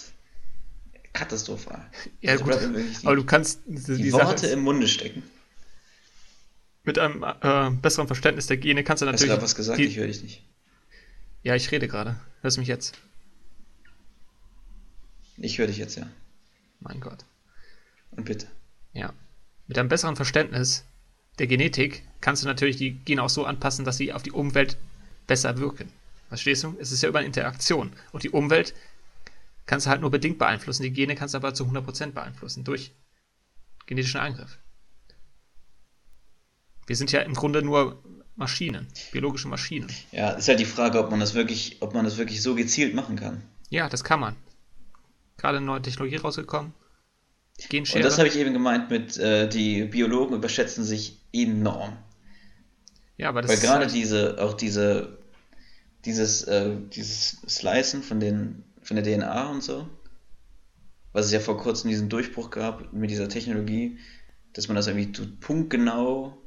[1.15, 1.91] Katastrophal.
[2.21, 2.59] Ja, Also gut.
[3.05, 5.23] Aber du kannst die, die Sache Worte ist, im Munde stecken.
[6.89, 9.31] Mit einem äh, besseren Verständnis der Gene kannst du Hast du natürlich.
[9.31, 9.79] gerade was gesagt?
[9.79, 10.43] die, ich höre dich nicht.
[11.43, 12.19] ja, ich rede gerade.
[12.41, 12.99] Hörst du mich jetzt?
[15.37, 16.09] Ich höre dich jetzt, ja.
[16.81, 17.27] Mein Gott.
[18.13, 18.47] Und bitte.
[18.95, 19.13] Ja.
[19.67, 20.87] Mit einem besseren Verständnis
[21.39, 24.79] der Genetik kannst du natürlich die Gene auch so anpassen, dass sie auf die Umwelt
[25.27, 25.93] besser wirken.
[26.29, 26.75] Verstehst du?
[26.81, 27.93] Es ist ja über eine Interaktion.
[28.13, 28.75] Und die Umwelt
[29.67, 30.85] kannst du halt nur bedingt beeinflussen.
[30.85, 32.93] Die Gene kannst du aber zu 100% beeinflussen durch
[33.87, 34.59] genetischen Eingriff.
[36.89, 38.03] Wir sind ja im Grunde nur
[38.35, 39.89] Maschinen, biologische Maschinen.
[40.11, 42.95] Ja, ist halt die Frage, ob man das wirklich, ob man das wirklich so gezielt
[42.95, 43.43] machen kann.
[43.69, 44.37] Ja, das kann man.
[45.37, 46.73] Gerade eine neue Technologie rausgekommen.
[47.69, 47.99] Genschere.
[47.99, 51.97] Und das habe ich eben gemeint mit, äh, die Biologen überschätzen sich enorm.
[53.19, 55.19] ja, aber das Weil ist gerade halt- diese, auch diese,
[56.07, 59.87] dieses, äh, dieses Slicen von den, von der DNA und so,
[61.13, 63.99] was es ja vor kurzem diesen Durchbruch gab mit dieser Technologie,
[64.55, 66.38] dass man das irgendwie punktgenau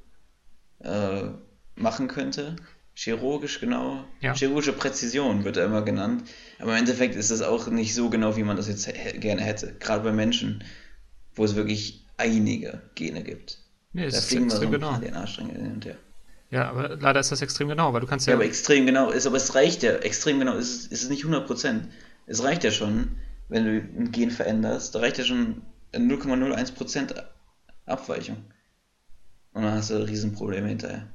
[0.83, 1.29] äh,
[1.75, 2.55] machen könnte.
[2.93, 4.03] Chirurgisch genau.
[4.19, 4.33] Ja.
[4.33, 6.23] Chirurgische Präzision wird da immer genannt.
[6.59, 8.87] Aber im Endeffekt ist das auch nicht so genau, wie man das jetzt
[9.19, 9.73] gerne hätte.
[9.79, 10.63] Gerade bei Menschen,
[11.35, 13.59] wo es wirklich einige Gene gibt.
[13.93, 15.09] nee, es Da ist fliegen wir so extrem ein genau.
[15.11, 15.95] DNA-Stränge hin und her.
[16.49, 19.09] Ja, aber leider ist das extrem genau, weil du kannst Ja, ja, aber extrem genau
[19.09, 21.87] ist, aber es reicht ja, extrem genau ist, es- ist es nicht 100%.
[22.27, 23.15] Es reicht ja schon,
[23.47, 25.61] wenn du ein Gen veränderst, da reicht ja schon
[25.93, 27.15] 0,01%
[27.85, 28.37] Abweichung.
[29.53, 31.07] Und dann hast du Riesenprobleme hinterher.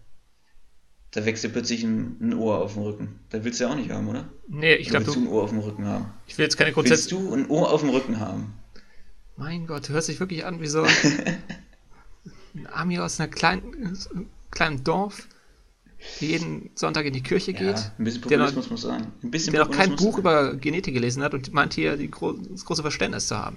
[1.13, 3.21] Da wächst dir plötzlich ein, ein Ohr auf dem Rücken.
[3.31, 4.29] Da willst du ja auch nicht haben, oder?
[4.49, 6.07] nee, ich glaube, willst du ein Ohr auf dem Rücken haben?
[6.27, 8.53] ich will jetzt keine Willst Grundsätze, du ein Ohr auf dem Rücken haben?
[9.37, 11.39] Mein Gott, du hörst dich wirklich an wie so ein
[12.73, 13.97] Ami aus einer kleinen,
[14.51, 15.29] kleinen Dorf,
[16.21, 17.77] der jeden Sonntag in die Kirche geht.
[17.79, 19.07] Ja, ein bisschen der noch, Populismus muss sein.
[19.23, 20.51] Ein bisschen der noch kein Populismus Buch sein.
[20.51, 23.57] über Genetik gelesen hat und meint hier die das große Verständnis zu haben.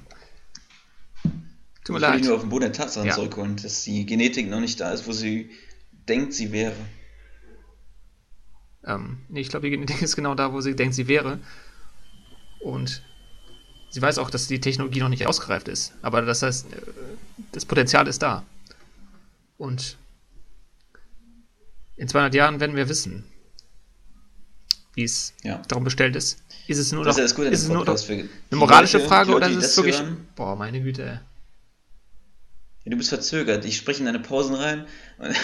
[1.89, 2.21] Tut mir Ich will leid.
[2.21, 3.15] ihn nur auf den Boden der Tatsachen Ja.
[3.15, 5.49] zurückholen, dass die Genetik noch nicht da ist, wo sie
[5.91, 6.75] denkt, sie wäre.
[8.85, 11.39] Ähm, nee, ich glaube, die Genetik ist genau da, wo sie denkt, sie wäre.
[12.59, 13.01] Und
[13.89, 15.93] sie weiß auch, dass die Technologie noch nicht ausgereift ist.
[16.03, 16.77] Aber das heißt, äh,
[17.53, 18.45] das Potenzial ist da.
[19.57, 19.97] Und
[21.95, 23.25] in 200 Jahren werden wir wissen,
[24.93, 25.59] wie es Ja.
[25.67, 26.43] darum bestellt ist.
[26.67, 29.57] Ist es nur Das noch, ist ist es nur noch eine moralische Frage Leute, oder
[29.57, 29.99] ist es wirklich.
[29.99, 31.21] hören, Boah, meine Güte.
[32.85, 33.65] Ja, du bist verzögert.
[33.65, 35.35] Ich spreche in deine Pausen rein und,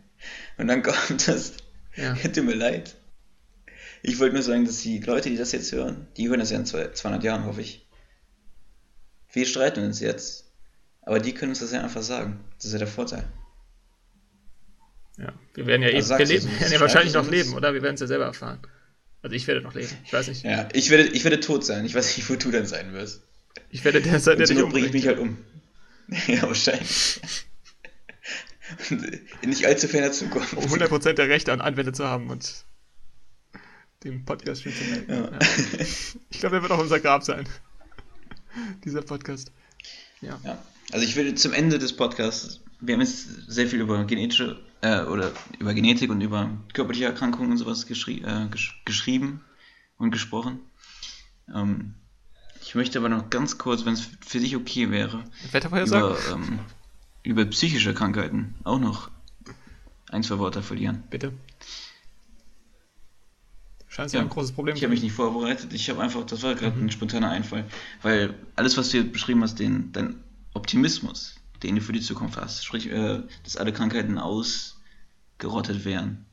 [0.58, 1.52] und dann kommt das.
[1.96, 2.14] Ja.
[2.22, 2.96] Tut mir leid.
[4.02, 6.58] Ich wollte nur sagen, dass die Leute, die das jetzt hören, die hören das ja
[6.58, 7.86] in zwei- 200 Jahren, hoffe ich.
[9.32, 10.44] Wir streiten uns jetzt.
[11.02, 12.40] Aber die können uns das ja einfach sagen.
[12.56, 13.24] Das ist ja der Vorteil.
[15.18, 17.28] Ja, wir werden ja, eh, Also wir sagst du, leben, so werden ja wahrscheinlich noch
[17.30, 17.74] leben, oder?
[17.74, 18.60] Wir werden es ja selber erfahren.
[19.20, 19.90] Also ich werde noch leben.
[20.04, 20.44] Ich weiß nicht.
[20.44, 21.84] Ja, ich werde, ich werde tot sein.
[21.84, 23.22] Ich weiß nicht, wo du dann sein wirst.
[23.70, 24.94] Ich werde der sein, der dich Not bringe ich umbringt.
[24.94, 25.38] mich halt um.
[26.26, 27.20] ja, wahrscheinlich.
[28.90, 30.54] In nicht allzu ferner Zukunft.
[30.54, 32.64] um 100% der Rechte an Anwender zu haben und
[34.04, 35.12] den Podcast schön zu melden.
[35.12, 35.30] Ja.
[35.32, 35.38] Ja.
[36.30, 37.48] Ich glaube, er wird auch unser Grab sein.
[38.84, 39.52] Dieser Podcast.
[40.20, 40.38] Ja.
[40.44, 40.62] Ja.
[40.92, 45.02] Also ich will zum Ende des Podcasts, wir haben jetzt sehr viel über genetische äh,
[45.02, 49.44] oder über Genetik und über körperliche Erkrankungen und sowas geschri äh, gesch geschrieben
[49.96, 50.60] und gesprochen.
[51.54, 51.94] Ähm,
[52.68, 55.24] ich möchte aber noch ganz kurz, wenn es für dich okay wäre,
[55.86, 56.58] über, ähm,
[57.22, 59.10] über psychische Krankheiten auch noch
[60.10, 61.02] ein, zwei Worte verlieren.
[61.08, 61.32] Bitte.
[63.88, 66.54] Scheint ja ein großes Problem Ich habe mich nicht vorbereitet, ich habe einfach, das war
[66.56, 67.64] gerade ein spontaner Einfall,
[68.02, 72.66] weil alles, was du beschrieben hast, den, dein Optimismus, den du für die Zukunft hast,
[72.66, 76.26] sprich, äh, dass alle Krankheiten ausgerottet wären.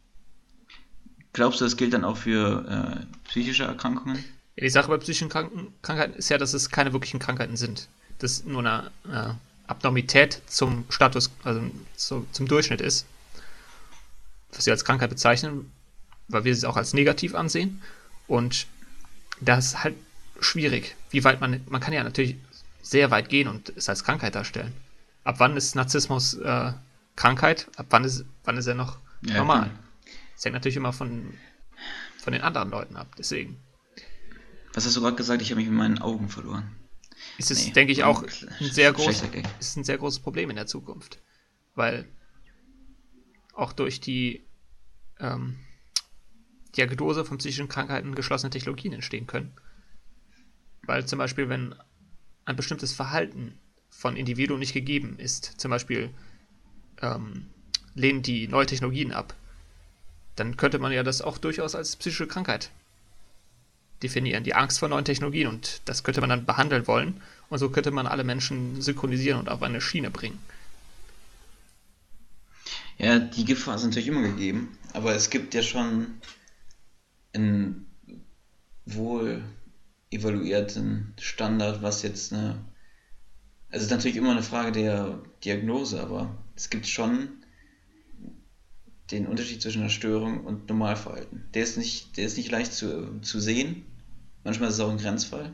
[1.31, 4.21] Glaubst du, das gilt dann auch für äh, psychische Erkrankungen?
[4.56, 7.88] Ja, die Sache bei psychischen Kranken Krankheiten ist ja, dass es keine wirklichen Krankheiten sind.
[8.20, 9.34] Das nur eine äh,
[9.68, 11.62] Abnormität zum Status, also
[11.95, 13.06] zu, zum Durchschnitt ist.
[14.53, 15.72] Was wir als Krankheit bezeichnen,
[16.30, 17.82] weil wir es auch als negativ ansehen.
[18.28, 18.68] Und
[19.41, 19.95] das ist halt
[20.39, 20.95] schwierig.
[21.10, 22.38] Wie weit man, man kann ja natürlich
[22.82, 24.74] sehr weit gehen und es als Krankheit darstellen.
[25.24, 26.72] Ab wann ist Narzissmus äh,
[27.16, 27.68] Krankheit?
[27.76, 29.64] Ab wann ist, wann ist er noch Ja, normal?
[29.64, 29.80] klar.
[30.36, 31.34] Das hängt natürlich immer von,
[32.22, 33.08] von den anderen Leuten ab.
[33.18, 33.58] Deswegen.
[34.76, 35.41] Was hast du gerade gesagt?
[35.41, 36.69] Ich habe mich mit meinen Augen verloren.
[37.38, 39.23] ist es, Nee, denke ich, auch ein sehr, groß,
[39.59, 41.19] ist ein sehr großes Problem in der Zukunft.
[41.76, 42.05] Weil
[43.53, 44.43] auch durch die
[45.21, 45.57] ähm,
[46.76, 49.53] Diagnose von psychischen Krankheiten geschlossene Technologien entstehen können.
[50.84, 51.73] Weil zum Beispiel, wenn
[52.43, 53.57] ein bestimmtes Verhalten
[53.89, 56.09] von Individuen nicht gegeben ist, zum Beispiel
[57.01, 57.47] ähm,
[57.93, 59.36] lehnen die neue Technologien ab,
[60.36, 62.71] dann könnte man ja das auch durchaus als psychische Krankheit
[64.04, 67.70] definieren, die Angst vor neuen Technologien und das könnte man dann behandeln wollen und so
[67.70, 70.39] könnte man alle Menschen synchronisieren und auf eine Schiene bringen.
[72.98, 76.08] Ja, die Gefahr ist natürlich immer gegeben, aber es gibt ja schon
[77.34, 77.88] einen
[78.86, 79.43] wohl
[80.12, 82.64] evaluierten Standard, was jetzt eine.
[83.70, 87.45] Also es ist natürlich immer eine Frage der Diagnose, aber es gibt schon
[89.12, 91.45] den Unterschied zwischen einer Störung und Normalverhalten.
[91.53, 93.86] Der ist nicht, der ist nicht leicht zu, zu sehen.
[94.43, 95.53] Manchmal ist es auch ein Grenzfall.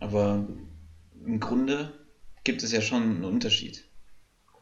[0.00, 0.46] Aber
[1.24, 1.92] im Grunde
[2.44, 3.84] gibt es ja schon einen Unterschied.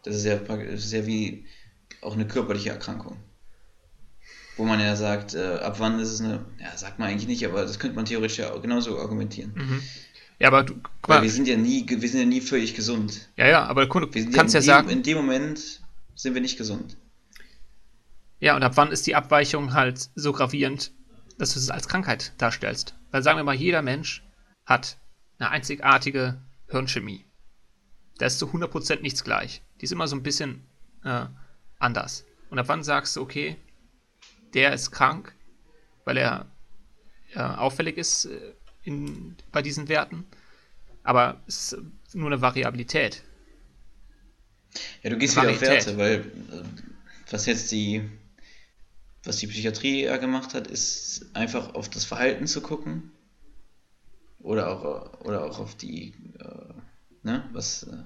[0.04, 1.46] Das ist ja, das ist ja wie
[2.02, 3.16] auch eine körperliche Erkrankung.
[4.56, 7.44] Wo man ja sagt, äh, ab wann ist es eine, ja, sagt man eigentlich nicht,
[7.44, 9.52] aber das könnte man theoretisch ja auch genauso argumentieren.
[9.56, 9.82] Mhm.
[10.38, 13.28] Ja, aber du, Weil wir sind ja nie, wir sind ja nie völlig gesund.
[13.36, 15.80] ja, ja, aber guck, Wir du sind kannst ja in, sagen, dem, in dem Moment
[16.14, 16.96] sind wir nicht gesund.
[18.40, 20.92] Ja, und ab wann ist die Abweichung halt so gravierend,
[21.38, 22.94] dass du es als Krankheit darstellst?
[23.10, 24.22] Weil sagen wir mal, jeder Mensch
[24.66, 24.98] hat
[25.38, 27.24] eine einzigartige Hirnchemie.
[28.18, 29.62] Da ist zu 100% nichts gleich.
[29.80, 30.66] Die ist immer so ein bisschen
[31.04, 31.26] äh,
[31.78, 32.24] anders.
[32.50, 33.56] Und ab wann sagst du, okay,
[34.54, 35.34] der ist krank,
[36.04, 36.46] weil er
[37.34, 38.54] äh, auffällig ist äh,
[38.84, 40.26] in, bei diesen Werten,
[41.02, 43.22] aber es ist nur eine Variabilität.
[45.02, 45.60] Ja, du gehst wieder auf.
[45.60, 46.62] Werte, weil äh,
[47.30, 48.08] was jetzt die,
[49.26, 53.10] was die Psychiatrie ja gemacht hat, ist einfach auf das Verhalten zu gucken.
[54.40, 56.74] Oder auch, oder auch auf die, äh,
[57.22, 57.96] ne, was äh,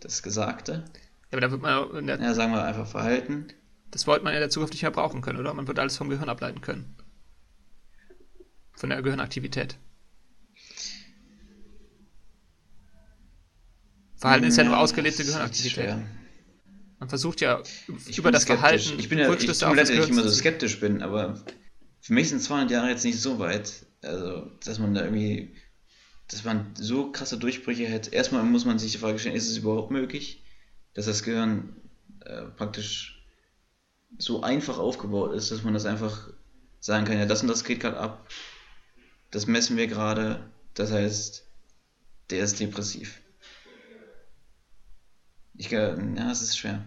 [0.00, 0.84] das Gesagte.
[1.30, 3.48] Ja, aber da wird man Ja, sagen wir einfach Verhalten.
[3.90, 5.52] das wollte man in der Zukunft nicht mehr brauchen können, oder?
[5.54, 6.94] Man wird alles vom Gehirn ableiten können.
[8.74, 9.76] Von der Gehirnaktivität.
[14.16, 15.72] Verhalten ist ja nur Ja, ausgelebte ist Gehirnaktivität.
[15.72, 16.02] schwer.
[16.98, 17.62] Man versucht ja
[18.08, 18.60] Ich über das skeptisch.
[18.60, 21.02] Verhalten Ich bin ja, ich tut mir das leid, dass ich immer so skeptisch bin,
[21.02, 21.44] aber
[22.00, 25.54] für mich sind 200 Jahre jetzt nicht so weit, also, dass man da irgendwie,
[26.28, 28.10] dass man so krasse Durchbrüche hätte.
[28.10, 30.44] Erstmal muss man sich die Frage stellen, ist es überhaupt möglich,
[30.94, 31.76] dass das Gehirn
[32.24, 33.24] äh, praktisch
[34.18, 36.30] so einfach aufgebaut ist, dass man das einfach
[36.80, 38.28] sagen kann, ja, das und das geht gerade ab,
[39.30, 41.44] das messen wir gerade, das heißt,
[42.30, 43.20] der ist depressiv.
[45.58, 46.84] Ich, äh, ja, es ist schwer.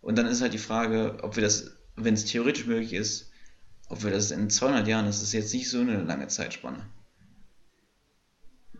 [0.00, 3.30] Und dann ist halt die Frage, ob wir das, wenn es theoretisch möglich ist,
[3.88, 6.86] ob wir das in 200 Jahren, das ist jetzt nicht so eine lange Zeitspanne,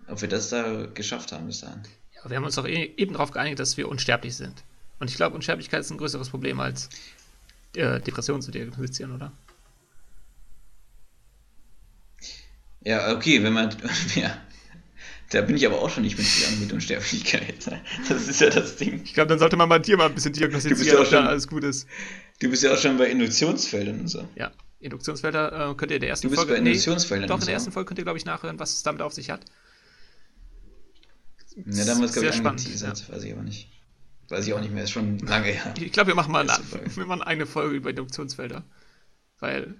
[0.08, 1.82] ob wir das da geschafft haben bis dahin.
[2.14, 4.62] Ja, wir haben uns doch eh- eben darauf geeinigt, dass wir unsterblich sind.
[5.00, 6.88] Und ich glaube, Unsterblichkeit ist ein größeres Problem als
[7.74, 9.32] äh, Depression zu diagnostizieren, oder?
[12.84, 13.70] Ja, okay, wenn man,
[14.14, 14.36] ja,
[15.32, 16.16] da bin ich aber auch schon nicht
[16.60, 17.66] mit Unsterblichkeit.
[18.08, 19.02] Das ist ja das Ding.
[19.04, 21.04] Ich glaube, dann sollte man mal dir mal ein bisschen Du bist diagnostizieren, ja auch
[21.04, 21.86] ob da schon- alles gut ist.
[22.40, 24.28] Du bist ja auch schon bei Induktionsfeldern und so.
[24.36, 26.52] Ja, Induktionsfelder äh, könnt ihr in der ersten Du bist Folge.
[26.54, 28.82] bei Induktionsfeldern doch, und in der ersten Folge könnt ihr, glaube ich, nachhören, was es
[28.82, 29.44] damit auf sich hat.
[31.56, 33.68] Ja, damals, glaube Sehr ich, spannend, angeteasert, weiß ich aber nicht.
[34.28, 35.74] Weiß ich auch nicht mehr, ist schon lange her.
[35.78, 36.96] Ich glaube, wir machen mal eine, Folge.
[36.96, 38.64] wir machen eine Folge über Induktionsfelder.
[39.38, 39.74] Weil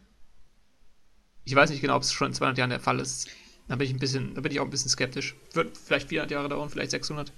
[1.45, 3.29] ich weiß nicht genau, ob es schon in 200 Jahren der Fall ist.
[3.69, 5.35] Da bin ich ein bisschen, da bin ich auch ein bisschen skeptisch.
[5.53, 7.33] Wird vielleicht 400 Jahre dauern, vielleicht 600.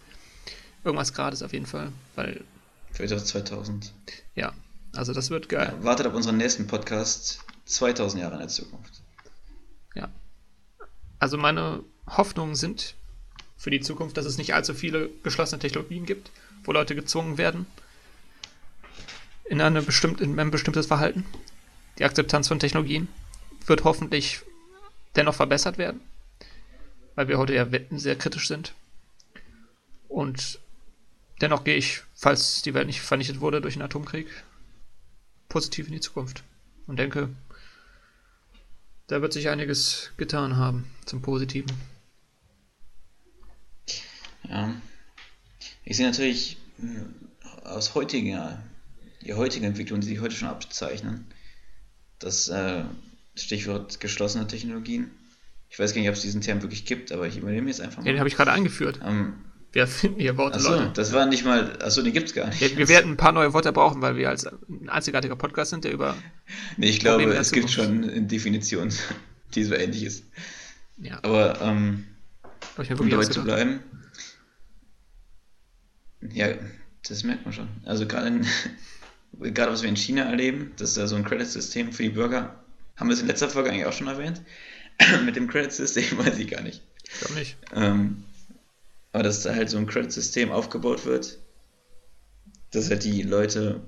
[0.85, 2.45] Irgendwas gerade ist auf jeden Fall, weil
[2.93, 3.93] Vielleicht auch 2000.
[4.35, 4.53] ja,
[4.95, 5.73] also das wird geil.
[5.77, 9.03] Ja, wartet auf unseren nächsten Podcast 2000 Jahre in der Zukunft.
[9.95, 10.09] Ja.
[11.19, 12.95] Also meine Hoffnungen sind
[13.57, 16.31] für die Zukunft, dass es nicht allzu viele geschlossene Technologien gibt,
[16.65, 17.67] wo Leute gezwungen werden
[19.45, 21.25] in, eine bestimmt, in ein bestimmtes Verhalten.
[21.99, 23.09] Die Akzeptanz von Technologien
[23.67, 24.41] wird hoffentlich
[25.17, 26.01] dennoch verbessert werden,
[27.15, 28.75] weil wir heute ja sehr kritisch sind.
[30.09, 30.61] Und
[31.41, 34.29] dennoch gehe ich, falls die Welt nicht vernichtet wurde durch einen Atomkrieg,
[35.49, 36.45] positiv in die Zukunft
[36.87, 37.29] und denke,
[39.07, 41.71] da wird sich einiges getan haben zum Positiven.
[44.49, 44.75] Ja.
[45.85, 47.05] Ich sehe natürlich mh,
[47.65, 48.63] aus heutiger,
[49.23, 51.27] die heutige Entwicklung, die sich heute schon abzeichnen,
[52.19, 52.85] das äh,
[53.35, 55.11] Stichwort geschlossene Technologien.
[55.75, 57.99] Ich weiß gar nicht, ob es diesen Term wirklich gibt, aber ich übernehme jetzt einfach
[57.99, 58.19] Ja, den mal.
[58.21, 59.01] habe ich gerade eingeführt.
[59.05, 59.33] Ähm,
[59.73, 60.93] Wir finden hier Worte, achso, Leute.
[60.95, 62.61] das war nicht mal, achso, den gibt's gar nicht.
[62.61, 65.83] Wir, wir werden ein paar neue Worte brauchen, weil wir als ein einzigartiger Podcast sind,
[65.83, 66.15] der über.
[66.77, 68.91] Nee, ich glaube, Probleme es gibt schon eine Definition,
[69.57, 70.25] die so ähnlich ist.
[70.99, 72.05] Ja, Aber ähm,
[72.97, 73.81] um dabei zu bleiben,
[76.33, 76.51] ja,
[77.09, 77.69] das merkt man schon.
[77.85, 78.47] Also gerade in,
[79.53, 82.63] gerade was wir in China erleben, dass da so ein Credit-System für die Bürger,
[82.95, 84.41] haben wir es in letzter Folge eigentlich auch schon erwähnt,
[85.25, 86.83] mit dem Credit-System weiß ich gar nicht.
[87.05, 87.57] Ich glaube nicht.
[87.73, 88.25] Ähm,
[89.13, 91.39] aber dass da halt so ein Credit-System aufgebaut wird,
[92.71, 93.87] dass halt die Leute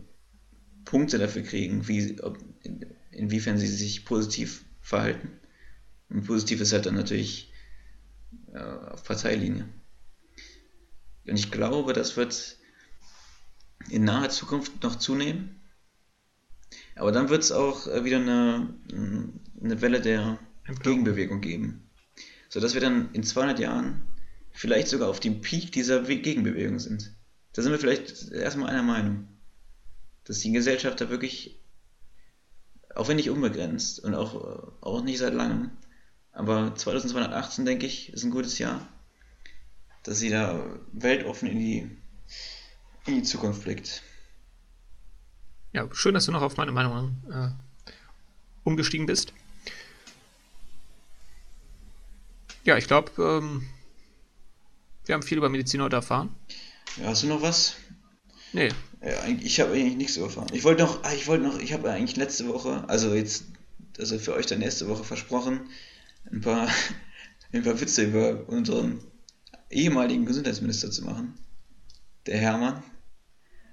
[0.85, 5.33] Punkte dafür kriegen, wie, ob, in, inwiefern sie sich positiv verhalten.
[6.09, 7.53] Und positiv ist halt dann natürlich
[8.53, 9.69] äh, auf Parteilinie.
[11.27, 12.57] Und ich glaube, das wird
[13.91, 15.61] in naher Zukunft noch zunehmen.
[16.95, 18.75] Aber dann wird es auch äh, wieder eine,
[19.61, 20.39] eine Welle der.
[20.83, 21.89] Gegenbewegung geben.
[22.49, 24.03] Sodass wir dann in 200 Jahren
[24.53, 27.15] vielleicht sogar auf dem Peak dieser We- Gegenbewegung sind.
[27.53, 29.29] Da sind wir vielleicht erstmal einer Meinung.
[30.25, 31.61] Dass die Gesellschaft da wirklich,
[32.95, 35.71] auch wenn nicht unbegrenzt und auch, auch nicht seit langem,
[36.33, 38.87] aber 2218, denke ich, ist ein gutes Jahr,
[40.03, 41.79] dass sie da weltoffen in die,
[43.07, 44.03] in die Zukunft blickt.
[45.73, 47.49] Ja, schön, dass du noch auf meine Meinung äh,
[48.65, 49.33] umgestiegen bist.
[52.67, 53.63] Ja, ich glaube, ähm,
[55.05, 56.35] wir haben viel über Medizin heute erfahren.
[56.97, 57.77] Ja, hast du noch was?
[58.53, 60.49] Nee, Ja, ich habe eigentlich nichts erfahren.
[60.53, 63.45] Ich wollte noch, ah, ich wollte noch, ich habe eigentlich letzte Woche, also jetzt,
[63.99, 65.71] also für euch dann nächste Woche versprochen,
[66.33, 66.69] ein paar,
[67.53, 69.01] ein paar Witze über unseren
[69.71, 71.35] ehemaligen Gesundheitsminister zu machen.
[72.27, 72.83] Der Hermann.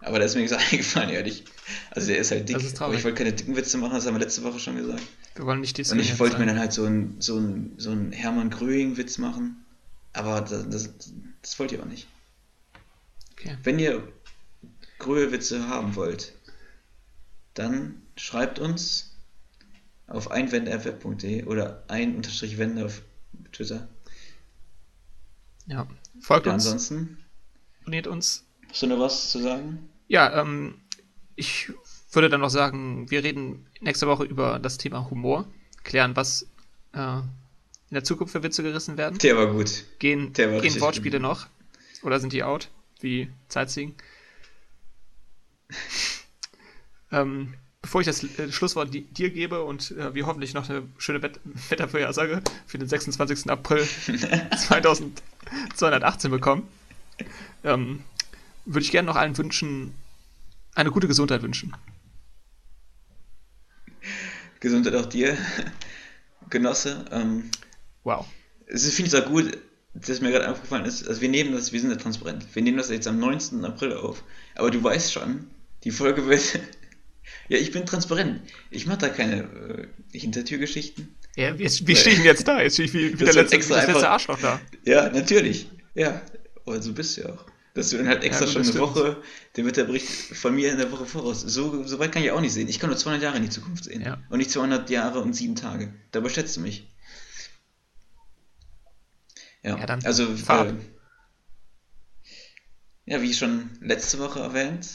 [0.04, 1.46] Aber da ist mir nichts eingefallen, ehrlich.
[1.92, 2.56] Also der ist halt dick.
[2.58, 3.00] Das ist aber traurig.
[3.00, 5.02] ich wollte keine dicken Witze machen, das haben wir letzte Woche schon gesagt.
[5.36, 7.42] wir wollen nicht Und ich wollte mir dann halt so einen so
[7.78, 9.66] so ein Hermann Gröing-Witz machen.
[10.14, 10.90] Aber das, das,
[11.42, 12.08] das wollt ihr auch nicht.
[13.32, 13.58] Okay.
[13.64, 14.08] Wenn ihr
[15.00, 16.34] Gröhe-Witze haben wollt,
[17.56, 19.12] dann schreibt uns
[20.08, 23.02] auf einwender.web.de oder ein-wende auf
[23.52, 23.88] Twitter.
[25.66, 25.88] Ja,
[26.20, 27.18] folgt Ja, uns, ansonsten,
[27.82, 28.44] abonniert uns.
[28.70, 29.90] hast du noch was zu sagen?
[30.14, 30.76] Ja, ähm,
[31.36, 31.72] ich
[32.12, 35.48] würde dann noch sagen, wir reden nächste Woche über das Thema Humor,
[35.84, 36.44] klären, was
[36.94, 37.24] äh, in
[37.94, 39.18] der Zukunft für Witze gerissen werden.
[39.18, 39.86] Der war gut.
[39.98, 41.24] Gehen, war gehen Wortspiele gut.
[41.24, 41.48] noch?
[42.04, 42.70] Oder sind die out?
[43.04, 43.94] wie Sightseeing.
[47.12, 50.84] ähm, bevor ich das äh, Schlusswort di dir gebe und äh, wir hoffentlich noch eine
[51.00, 53.50] schöne Bet Wettervorhersage für den 26.
[53.50, 53.84] April
[54.58, 56.68] 2218 bekommen,
[57.64, 58.04] ähm,
[58.66, 59.94] würde ich gerne noch allen wünschen,
[60.76, 61.76] eine gute Gesundheit wünschen.
[64.60, 65.38] Gesundheit auch dir,
[66.50, 67.06] Genosse.
[67.12, 67.50] Ähm,
[68.04, 68.26] wow.
[68.68, 69.58] Es finde ich auch gut,
[69.94, 72.46] dass mir gerade aufgefallen ist, also wir nehmen das, wir sind ja transparent.
[72.54, 73.64] Wir nehmen das jetzt am 19.
[73.66, 74.24] April auf.
[74.56, 75.48] Aber du weißt schon,
[75.84, 76.60] die Folge wird.
[77.50, 78.42] ja, ich bin transparent.
[78.72, 79.44] Ich mache da keine
[80.14, 81.14] äh, Hintertürgeschichten.
[81.36, 82.62] Ja, wie, stehe ich denn jetzt da?
[82.62, 84.60] Jetzt stehe ich wie, wie der letzte, extra das letzte Arschloch da.
[84.86, 85.68] Ja, natürlich.
[85.96, 86.22] Ja.
[86.66, 87.46] Aber so bist du ja auch.
[87.74, 88.84] Dass du dann halt extra ja, schon eine stimmt.
[88.84, 89.24] Woche
[89.58, 91.42] den Wetterbericht von mir in der Woche voraus.
[91.42, 92.68] So, so weit kann ich auch nicht sehen.
[92.68, 94.02] Ich kann nur 200 Jahre in die Zukunft sehen.
[94.02, 94.22] Ja.
[94.30, 95.92] Und nicht 200 Jahre und sieben Tage.
[96.12, 96.88] Da überschätzt du mich.
[99.64, 100.26] Ja, ja dann also.
[100.26, 100.74] Äh,
[103.06, 104.88] ja, wie schon letzte Woche erwähnt,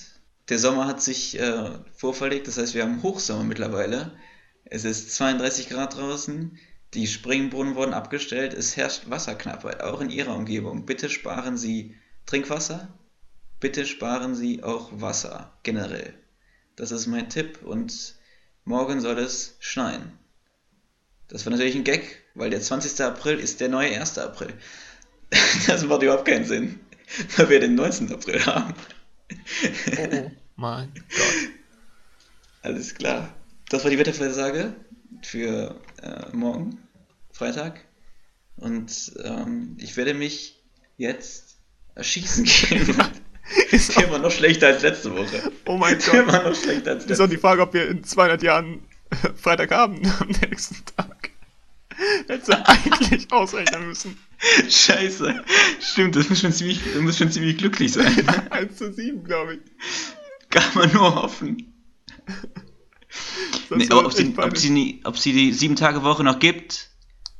[0.48, 2.46] der Sommer hat sich äh, vorverlegt.
[2.46, 4.16] Das heißt, wir haben Hochsommer mittlerweile.
[4.64, 6.56] Es ist 32 Grad draußen.
[6.94, 8.54] Die Springbrunnen wurden abgestellt.
[8.54, 10.86] Es herrscht Wasserknappheit, auch in Ihrer Umgebung.
[10.86, 11.96] Bitte sparen Sie
[12.28, 12.88] Trinkwasser.
[13.58, 16.12] Bitte sparen Sie auch Wasser generell.
[16.76, 18.16] Das ist mein Tipp und
[18.64, 20.12] morgen soll es schneien.
[21.28, 23.00] Das war natürlich ein Gag, weil der 20.
[23.00, 24.18] April ist der neue 1.
[24.18, 24.52] April.
[25.66, 26.80] Das macht überhaupt keinen Sinn,
[27.36, 28.12] weil wir den 19.
[28.12, 28.74] April haben.
[29.96, 31.50] Oh, mein Gott.
[32.62, 33.34] Alles klar.
[33.70, 34.74] Das war die Wettervorhersage
[35.22, 36.78] für äh, morgen,
[37.32, 37.84] Freitag.
[38.56, 40.62] Und ähm, ich werde mich
[40.96, 41.57] jetzt
[41.98, 42.96] erschießen gehen.
[43.70, 45.52] ist immer noch schlechter als letzte Woche.
[45.66, 46.14] Oh mein Gott.
[46.14, 47.12] Immer noch schlechter als letzte Woche.
[47.12, 48.82] Ist auch die Frage, ob wir in 200 Jahren
[49.36, 51.30] Freitag haben am nächsten Tag.
[52.28, 54.16] Hättest du eigentlich ausrechnen müssen.
[54.68, 55.44] Scheiße.
[55.80, 58.24] Stimmt, das muss schon ziemlich, das muss schon ziemlich glücklich sein.
[58.50, 59.60] 1 zu 7, glaube ich.
[60.50, 61.74] Kann man nur hoffen.
[63.70, 66.90] Nee, ob, sie, ob, sie nie, ob sie die 7-Tage-Woche noch gibt,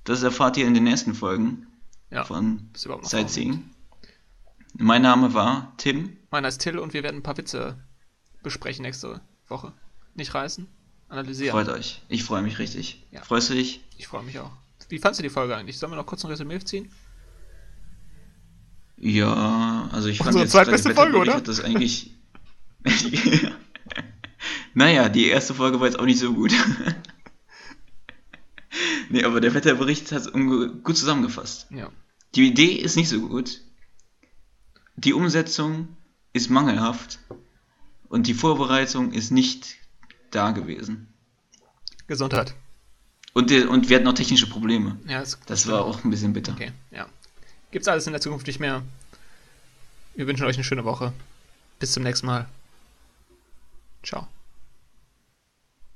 [0.04, 1.68] das erfahrt ihr in den nächsten Folgen
[2.10, 3.70] ja, von Sightseeing.
[4.80, 6.16] Mein Name war Tim.
[6.30, 7.82] Meiner ist Till und wir werden ein paar Witze
[8.44, 9.72] besprechen nächste Woche.
[10.14, 10.68] Nicht reißen,
[11.08, 11.50] analysieren.
[11.50, 12.00] Freut euch.
[12.08, 13.04] Ich freue mich richtig.
[13.10, 13.22] Ja.
[13.22, 13.84] Freust du dich?
[13.96, 14.52] Ich freue mich auch.
[14.88, 15.78] Wie fandest du die Folge eigentlich?
[15.78, 16.92] Sollen wir noch kurz ein Resümee ziehen?
[18.96, 21.40] Ja, also ich fand Unsere zweitbeste Folge, oder?
[21.40, 22.14] das eigentlich.
[24.74, 26.52] naja, die erste Folge war jetzt auch nicht so gut.
[29.08, 31.66] nee, aber der Wetterbericht hat es gut zusammengefasst.
[31.70, 31.90] Ja.
[32.36, 33.62] Die Idee ist nicht so gut.
[34.98, 35.96] Die Umsetzung
[36.32, 37.20] ist mangelhaft.
[38.08, 39.76] Und die Vorbereitung ist nicht
[40.30, 41.06] da gewesen.
[42.08, 42.54] Gesundheit.
[43.32, 44.98] Und, und wir hatten noch technische Probleme.
[45.06, 46.52] Ja, das, das war auch ein bisschen bitter.
[46.52, 47.06] Okay, ja.
[47.70, 48.82] Gibt's alles in der Zukunft nicht mehr.
[50.14, 51.12] Wir wünschen euch eine schöne Woche.
[51.78, 52.48] Bis zum nächsten Mal.
[54.02, 54.26] Ciao.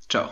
[0.09, 0.31] Ciao.